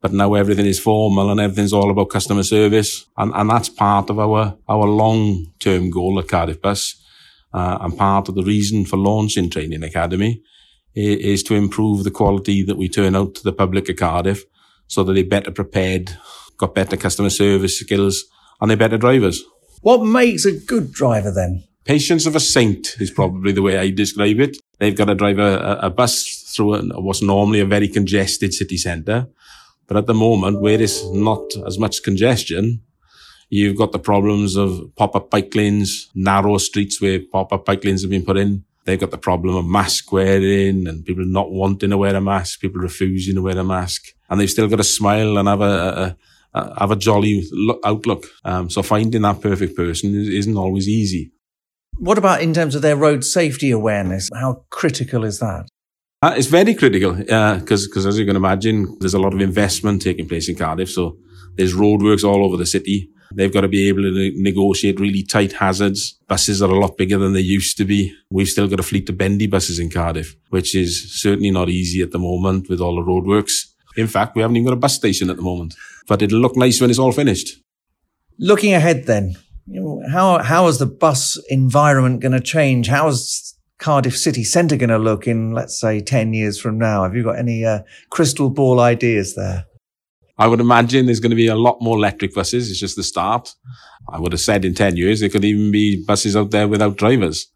But 0.00 0.12
now 0.12 0.34
everything 0.34 0.66
is 0.66 0.80
formal 0.80 1.30
and 1.30 1.40
everything's 1.40 1.72
all 1.72 1.90
about 1.90 2.10
customer 2.10 2.42
service. 2.42 3.06
And, 3.16 3.32
and 3.34 3.48
that's 3.48 3.68
part 3.68 4.10
of 4.10 4.18
our, 4.18 4.58
our 4.68 4.86
long-term 4.86 5.90
goal 5.90 6.18
at 6.18 6.28
Cardiff 6.28 6.60
Bus. 6.60 6.96
Uh, 7.54 7.78
and 7.80 7.96
part 7.96 8.28
of 8.28 8.34
the 8.34 8.42
reason 8.42 8.84
for 8.84 8.96
launching 8.96 9.50
Training 9.50 9.84
Academy 9.84 10.42
is, 10.94 11.18
is 11.18 11.42
to 11.44 11.54
improve 11.54 12.02
the 12.02 12.10
quality 12.10 12.62
that 12.64 12.76
we 12.76 12.88
turn 12.88 13.14
out 13.14 13.34
to 13.36 13.42
the 13.42 13.52
public 13.52 13.88
of 13.88 13.96
Cardiff 13.96 14.44
so 14.88 15.04
that 15.04 15.12
they're 15.12 15.24
better 15.24 15.50
prepared 15.50 16.16
got 16.62 16.74
better 16.76 16.96
customer 16.96 17.30
service 17.30 17.80
skills, 17.80 18.24
and 18.60 18.70
they're 18.70 18.76
better 18.76 18.96
drivers. 18.96 19.42
What 19.80 20.04
makes 20.04 20.44
a 20.44 20.52
good 20.52 20.92
driver 20.92 21.32
then? 21.32 21.64
Patience 21.84 22.26
of 22.26 22.36
a 22.36 22.40
saint 22.40 22.94
is 23.00 23.10
probably 23.10 23.50
the 23.50 23.62
way 23.62 23.76
I 23.76 23.90
describe 23.90 24.38
it. 24.38 24.56
They've 24.78 24.96
got 24.96 25.06
to 25.06 25.16
drive 25.16 25.38
a, 25.38 25.78
a 25.82 25.90
bus 25.90 26.52
through 26.54 26.88
what's 27.00 27.22
normally 27.22 27.60
a 27.60 27.66
very 27.66 27.88
congested 27.88 28.54
city 28.54 28.76
centre. 28.76 29.26
But 29.88 29.96
at 29.96 30.06
the 30.06 30.14
moment, 30.14 30.60
where 30.60 30.78
there's 30.78 31.10
not 31.10 31.42
as 31.66 31.78
much 31.78 32.04
congestion, 32.04 32.82
you've 33.50 33.76
got 33.76 33.90
the 33.90 33.98
problems 33.98 34.56
of 34.56 34.94
pop-up 34.94 35.28
bike 35.28 35.54
lanes, 35.56 36.08
narrow 36.14 36.56
streets 36.58 37.00
where 37.02 37.18
pop-up 37.20 37.64
bike 37.64 37.84
lanes 37.84 38.02
have 38.02 38.10
been 38.10 38.24
put 38.24 38.36
in. 38.36 38.64
They've 38.84 39.00
got 39.00 39.10
the 39.10 39.18
problem 39.18 39.56
of 39.56 39.66
mask 39.66 40.12
wearing 40.12 40.86
and 40.86 41.04
people 41.04 41.24
not 41.24 41.50
wanting 41.50 41.90
to 41.90 41.98
wear 41.98 42.14
a 42.14 42.20
mask, 42.20 42.60
people 42.60 42.80
refusing 42.80 43.34
to 43.34 43.42
wear 43.42 43.58
a 43.58 43.64
mask. 43.64 44.06
And 44.30 44.40
they've 44.40 44.50
still 44.50 44.68
got 44.68 44.76
to 44.76 44.84
smile 44.84 45.36
and 45.36 45.48
have 45.48 45.60
a, 45.60 46.16
a 46.54 46.78
have 46.78 46.90
a 46.90 46.96
jolly 46.96 47.44
outlook. 47.84 48.26
Um, 48.44 48.68
so 48.70 48.82
finding 48.82 49.22
that 49.22 49.40
perfect 49.40 49.74
person 49.76 50.14
isn't 50.14 50.56
always 50.56 50.88
easy. 50.88 51.32
What 51.98 52.18
about 52.18 52.42
in 52.42 52.54
terms 52.54 52.74
of 52.74 52.82
their 52.82 52.96
road 52.96 53.24
safety 53.24 53.70
awareness? 53.70 54.28
How 54.34 54.64
critical 54.70 55.24
is 55.24 55.38
that? 55.38 55.66
Uh, 56.22 56.34
it's 56.36 56.46
very 56.46 56.74
critical 56.74 57.14
because, 57.14 57.32
uh, 57.32 57.58
because 57.58 58.06
as 58.06 58.18
you 58.18 58.24
can 58.24 58.36
imagine, 58.36 58.96
there's 59.00 59.14
a 59.14 59.18
lot 59.18 59.34
of 59.34 59.40
investment 59.40 60.02
taking 60.02 60.28
place 60.28 60.48
in 60.48 60.56
Cardiff. 60.56 60.90
So 60.90 61.18
there's 61.56 61.74
roadworks 61.74 62.24
all 62.24 62.44
over 62.44 62.56
the 62.56 62.66
city. 62.66 63.10
They've 63.34 63.52
got 63.52 63.62
to 63.62 63.68
be 63.68 63.88
able 63.88 64.02
to 64.02 64.32
negotiate 64.36 65.00
really 65.00 65.22
tight 65.22 65.54
hazards. 65.54 66.18
Buses 66.28 66.62
are 66.62 66.70
a 66.70 66.78
lot 66.78 66.96
bigger 66.96 67.18
than 67.18 67.32
they 67.32 67.40
used 67.40 67.76
to 67.78 67.84
be. 67.84 68.14
We've 68.30 68.48
still 68.48 68.68
got 68.68 68.80
a 68.80 68.84
fleet 68.84 69.08
of 69.08 69.18
bendy 69.18 69.46
buses 69.46 69.78
in 69.78 69.90
Cardiff, 69.90 70.36
which 70.50 70.74
is 70.74 71.20
certainly 71.20 71.50
not 71.50 71.68
easy 71.68 72.02
at 72.02 72.10
the 72.10 72.18
moment 72.18 72.68
with 72.68 72.80
all 72.80 72.96
the 72.96 73.02
roadworks. 73.02 73.72
In 73.96 74.06
fact, 74.06 74.36
we 74.36 74.42
haven't 74.42 74.56
even 74.56 74.66
got 74.66 74.74
a 74.74 74.80
bus 74.80 74.94
station 74.94 75.30
at 75.30 75.36
the 75.36 75.42
moment, 75.42 75.74
but 76.06 76.22
it'll 76.22 76.40
look 76.40 76.56
nice 76.56 76.80
when 76.80 76.90
it's 76.90 76.98
all 76.98 77.12
finished. 77.12 77.62
Looking 78.38 78.74
ahead, 78.74 79.06
then, 79.06 79.36
you 79.66 79.80
know, 79.80 80.02
how 80.10 80.38
how 80.38 80.66
is 80.66 80.78
the 80.78 80.86
bus 80.86 81.38
environment 81.48 82.20
going 82.20 82.32
to 82.32 82.40
change? 82.40 82.88
How 82.88 83.08
is 83.08 83.56
Cardiff 83.78 84.16
city 84.16 84.44
centre 84.44 84.76
going 84.76 84.90
to 84.90 84.98
look 84.98 85.26
in, 85.26 85.52
let's 85.52 85.78
say, 85.78 86.00
ten 86.00 86.34
years 86.34 86.60
from 86.60 86.78
now? 86.78 87.04
Have 87.04 87.14
you 87.14 87.22
got 87.22 87.38
any 87.38 87.64
uh, 87.64 87.80
crystal 88.10 88.50
ball 88.50 88.80
ideas 88.80 89.34
there? 89.34 89.66
I 90.38 90.46
would 90.48 90.60
imagine 90.60 91.06
there's 91.06 91.20
going 91.20 91.30
to 91.30 91.36
be 91.36 91.46
a 91.46 91.54
lot 91.54 91.80
more 91.80 91.96
electric 91.96 92.34
buses. 92.34 92.70
It's 92.70 92.80
just 92.80 92.96
the 92.96 93.02
start. 93.02 93.54
I 94.08 94.18
would 94.18 94.32
have 94.32 94.40
said 94.40 94.64
in 94.64 94.74
10 94.74 94.96
years, 94.96 95.20
there 95.20 95.28
could 95.28 95.44
even 95.44 95.70
be 95.70 96.04
buses 96.04 96.34
out 96.34 96.50
there 96.50 96.66
without 96.66 96.96
drivers. 96.96 97.46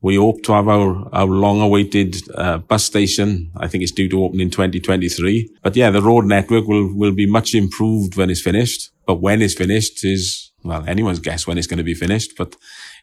We 0.00 0.16
hope 0.16 0.42
to 0.44 0.52
have 0.52 0.68
our, 0.68 1.08
our 1.12 1.26
long 1.26 1.60
awaited 1.60 2.16
uh, 2.34 2.58
bus 2.58 2.84
station. 2.84 3.50
I 3.56 3.66
think 3.66 3.82
it's 3.82 3.92
due 3.92 4.08
to 4.10 4.24
open 4.24 4.40
in 4.40 4.50
2023. 4.50 5.56
But 5.62 5.74
yeah, 5.74 5.90
the 5.90 6.00
road 6.00 6.26
network 6.26 6.66
will, 6.66 6.94
will 6.94 7.12
be 7.12 7.26
much 7.26 7.54
improved 7.54 8.16
when 8.16 8.30
it's 8.30 8.40
finished. 8.40 8.90
But 9.06 9.16
when 9.16 9.42
it's 9.42 9.54
finished 9.54 10.04
is, 10.04 10.45
well, 10.66 10.84
anyone's 10.86 11.20
guess 11.20 11.46
when 11.46 11.58
it's 11.58 11.66
going 11.66 11.78
to 11.78 11.84
be 11.84 11.94
finished, 11.94 12.36
but 12.36 12.56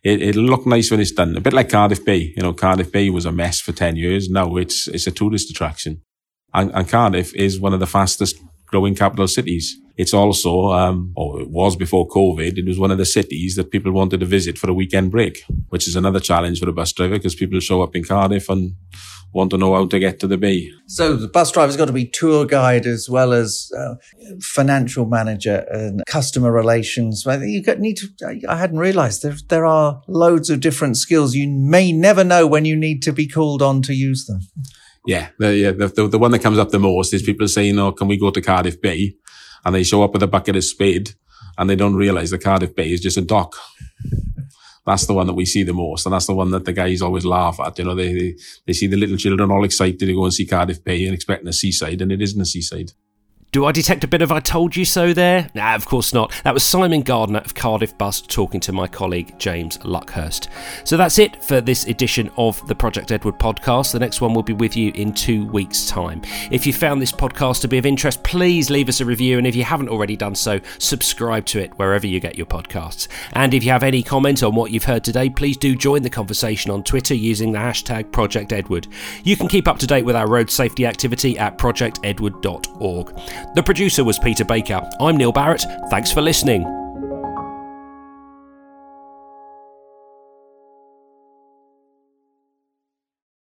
it, 0.04 0.22
it'll 0.22 0.44
look 0.44 0.66
nice 0.66 0.92
when 0.92 1.00
it's 1.00 1.12
done. 1.12 1.36
A 1.36 1.42
bit 1.42 1.54
like 1.54 1.70
Cardiff 1.70 2.04
Bay. 2.04 2.34
You 2.36 2.44
know, 2.44 2.54
Cardiff 2.54 2.92
Bay 2.92 3.10
was 3.10 3.26
a 3.26 3.32
mess 3.32 3.60
for 3.60 3.72
10 3.72 3.96
years. 3.96 4.30
Now 4.30 4.56
it's, 4.58 4.88
it's 4.88 5.08
a 5.08 5.12
tourist 5.12 5.50
attraction. 5.50 6.02
And, 6.54 6.72
and 6.74 6.88
Cardiff 6.88 7.34
is 7.36 7.60
one 7.60 7.74
of 7.74 7.80
the 7.80 7.88
fastest 7.88 8.38
growing 8.68 8.96
capital 8.96 9.28
cities. 9.28 9.78
It's 9.96 10.14
also, 10.14 10.72
um, 10.72 11.14
or 11.16 11.42
it 11.42 11.50
was 11.50 11.76
before 11.76 12.08
COVID, 12.08 12.58
it 12.58 12.66
was 12.66 12.80
one 12.80 12.92
of 12.92 12.98
the 12.98 13.06
cities 13.06 13.56
that 13.56 13.70
people 13.70 13.92
wanted 13.92 14.20
to 14.22 14.26
visit 14.26 14.58
for 14.58 14.70
a 14.70 14.74
weekend 14.74 15.12
break, 15.12 15.44
which 15.70 15.88
is 15.88 15.96
another 15.96 16.20
challenge 16.20 16.60
for 16.60 16.70
a 16.70 16.74
bus 16.74 16.92
driver 16.92 17.16
because 17.16 17.36
people 17.36 17.60
show 17.60 17.84
up 17.84 17.96
in 17.96 18.04
Cardiff 18.04 18.50
and 18.50 18.74
want 19.34 19.52
to 19.52 19.58
know 19.58 19.74
how 19.74 19.86
to 19.88 20.00
get 20.00 20.20
to 20.20 20.28
the 20.28 20.38
bay. 20.38 20.70
So 20.88 21.16
the 21.16 21.28
bus 21.28 21.52
driver's 21.52 21.78
got 21.78 21.86
to 21.86 21.94
be 21.94 22.06
tour 22.06 22.46
guide 22.46 22.86
as 22.86 23.10
well 23.10 23.34
as 23.34 23.70
uh, 23.78 23.96
financial 24.42 25.06
manager 25.06 25.66
and 25.70 26.04
customer 26.08 26.52
relations. 26.52 27.26
You 27.26 27.62
need 27.78 27.98
to. 27.98 28.42
I 28.48 28.56
hadn't 28.56 28.80
realised 28.80 29.24
there 29.24 29.36
there 29.50 29.66
are 29.66 30.02
loads 30.08 30.50
of 30.50 30.60
different 30.60 30.98
skills 30.98 31.36
you 31.36 31.50
may 31.50 31.92
never 31.92 32.24
know 32.24 32.48
when 32.48 32.66
you 32.66 32.76
need 32.76 33.02
to 33.04 33.14
be 33.14 33.28
called 33.28 33.62
on 33.62 33.82
to 33.84 33.94
use 33.94 34.26
them. 34.26 34.42
Yeah, 35.06 35.30
the, 35.38 35.54
yeah, 35.54 35.72
the, 35.72 35.88
the, 35.90 36.08
the 36.08 36.20
one 36.20 36.32
that 36.32 36.40
comes 36.40 36.58
up 36.58 36.70
the 36.70 36.80
most 36.80 37.14
is 37.14 37.24
people 37.24 37.48
saying, 37.48 37.78
"Oh, 37.78 37.92
can 37.92 38.08
we 38.08 38.18
go 38.18 38.32
to 38.32 38.42
Cardiff 38.42 38.82
Bay?" 38.82 39.16
and 39.66 39.74
they 39.74 39.84
show 39.84 40.04
up 40.04 40.14
with 40.14 40.24
a 40.24 40.28
bucket 40.28 40.56
of 40.56 40.64
spade 40.64 41.12
and 41.58 41.70
they 41.70 41.76
don't 41.76 41.96
realize 41.96 42.32
the 42.32 42.38
Cardiff 42.38 42.76
Bay 42.76 42.92
is 42.92 43.02
just 43.02 43.18
a 43.18 43.22
dock. 43.22 43.56
That's 44.86 45.06
the 45.06 45.14
one 45.14 45.28
that 45.28 45.34
we 45.34 45.46
see 45.46 45.64
the 45.64 45.74
most. 45.74 46.06
And 46.06 46.14
that's 46.14 46.28
the 46.28 46.34
one 46.34 46.52
that 46.52 46.66
the 46.66 46.74
guys 46.74 47.02
always 47.02 47.26
laugh 47.26 47.60
at. 47.60 47.78
You 47.80 47.86
know, 47.86 47.96
they, 47.96 48.14
they, 48.14 48.36
they 48.68 48.74
see 48.74 48.88
the 48.88 48.98
little 48.98 49.18
children 49.18 49.52
all 49.52 49.64
excited 49.64 50.00
to 50.00 50.14
go 50.14 50.26
and 50.26 50.34
see 50.34 50.46
Cardiff 50.46 50.84
Bay 50.84 51.06
and 51.06 51.14
expecting 51.14 51.48
a 51.48 51.54
seaside 51.54 52.02
and 52.02 52.12
it 52.12 52.22
isn't 52.22 52.42
a 52.42 52.46
seaside. 52.46 52.92
Do 53.54 53.66
I 53.66 53.72
detect 53.72 54.04
a 54.04 54.08
bit 54.08 54.24
of 54.24 54.32
I 54.32 54.40
told 54.40 54.76
you 54.76 54.84
so 54.84 55.14
there? 55.14 55.48
Nah, 55.54 55.76
of 55.76 55.86
course 55.86 56.12
not. 56.12 56.34
That 56.44 56.56
was 56.56 56.64
Simon 56.64 57.04
Gardner 57.04 57.38
of 57.38 57.54
Cardiff 57.54 57.96
Bus 58.00 58.20
talking 58.20 58.60
to 58.62 58.72
my 58.72 58.88
colleague 58.88 59.38
James 59.38 59.78
Luckhurst. 59.78 60.48
So 60.86 60.98
that's 60.98 61.20
it 61.20 61.44
for 61.44 61.62
this 61.62 61.86
edition 61.86 62.32
of 62.36 62.66
the 62.68 62.74
Project 62.74 63.12
Edward 63.12 63.38
podcast. 63.38 63.92
The 63.92 64.00
next 64.00 64.22
one 64.22 64.34
will 64.34 64.42
be 64.42 64.54
with 64.54 64.76
you 64.76 64.92
in 64.96 65.14
two 65.14 65.46
weeks' 65.46 65.86
time. 65.86 66.24
If 66.50 66.66
you 66.66 66.74
found 66.74 67.00
this 67.00 67.12
podcast 67.12 67.62
to 67.62 67.68
be 67.68 67.78
of 67.78 67.86
interest, 67.86 68.24
please 68.24 68.72
leave 68.72 68.90
us 68.90 69.02
a 69.02 69.06
review. 69.06 69.38
And 69.38 69.46
if 69.46 69.56
you 69.56 69.64
haven't 69.64 69.90
already 69.90 70.18
done 70.18 70.34
so, 70.34 70.60
subscribe 70.80 71.46
to 71.46 71.60
it 71.60 71.78
wherever 71.78 72.08
you 72.08 72.20
get 72.20 72.36
your 72.36 72.48
podcasts. 72.48 73.08
And 73.34 73.54
if 73.54 73.64
you 73.64 73.70
have 73.70 73.84
any 73.84 74.02
comment 74.02 74.42
on 74.42 74.56
what 74.56 74.72
you've 74.72 74.86
heard 74.86 75.04
today, 75.04 75.30
please 75.30 75.58
do 75.58 75.76
join 75.76 76.02
the 76.02 76.10
conversation 76.10 76.72
on 76.72 76.82
Twitter 76.82 77.14
using 77.14 77.52
the 77.52 77.60
hashtag 77.60 78.12
Project 78.12 78.52
Edward. 78.52 78.88
You 79.24 79.38
can 79.38 79.48
keep 79.48 79.68
up 79.68 79.78
to 79.78 79.86
date 79.86 80.06
with 80.06 80.16
our 80.16 80.28
road 80.28 80.50
safety 80.50 80.88
activity 80.88 81.38
at 81.38 81.60
projectedward.org. 81.60 83.43
The 83.54 83.64
producer 83.64 84.04
was 84.04 84.20
Peter 84.20 84.46
Baker. 84.46 84.82
I'm 85.00 85.18
Neil 85.18 85.32
Barrett. 85.32 85.66
Thanks 85.90 86.12
for 86.12 86.22
listening. 86.22 86.83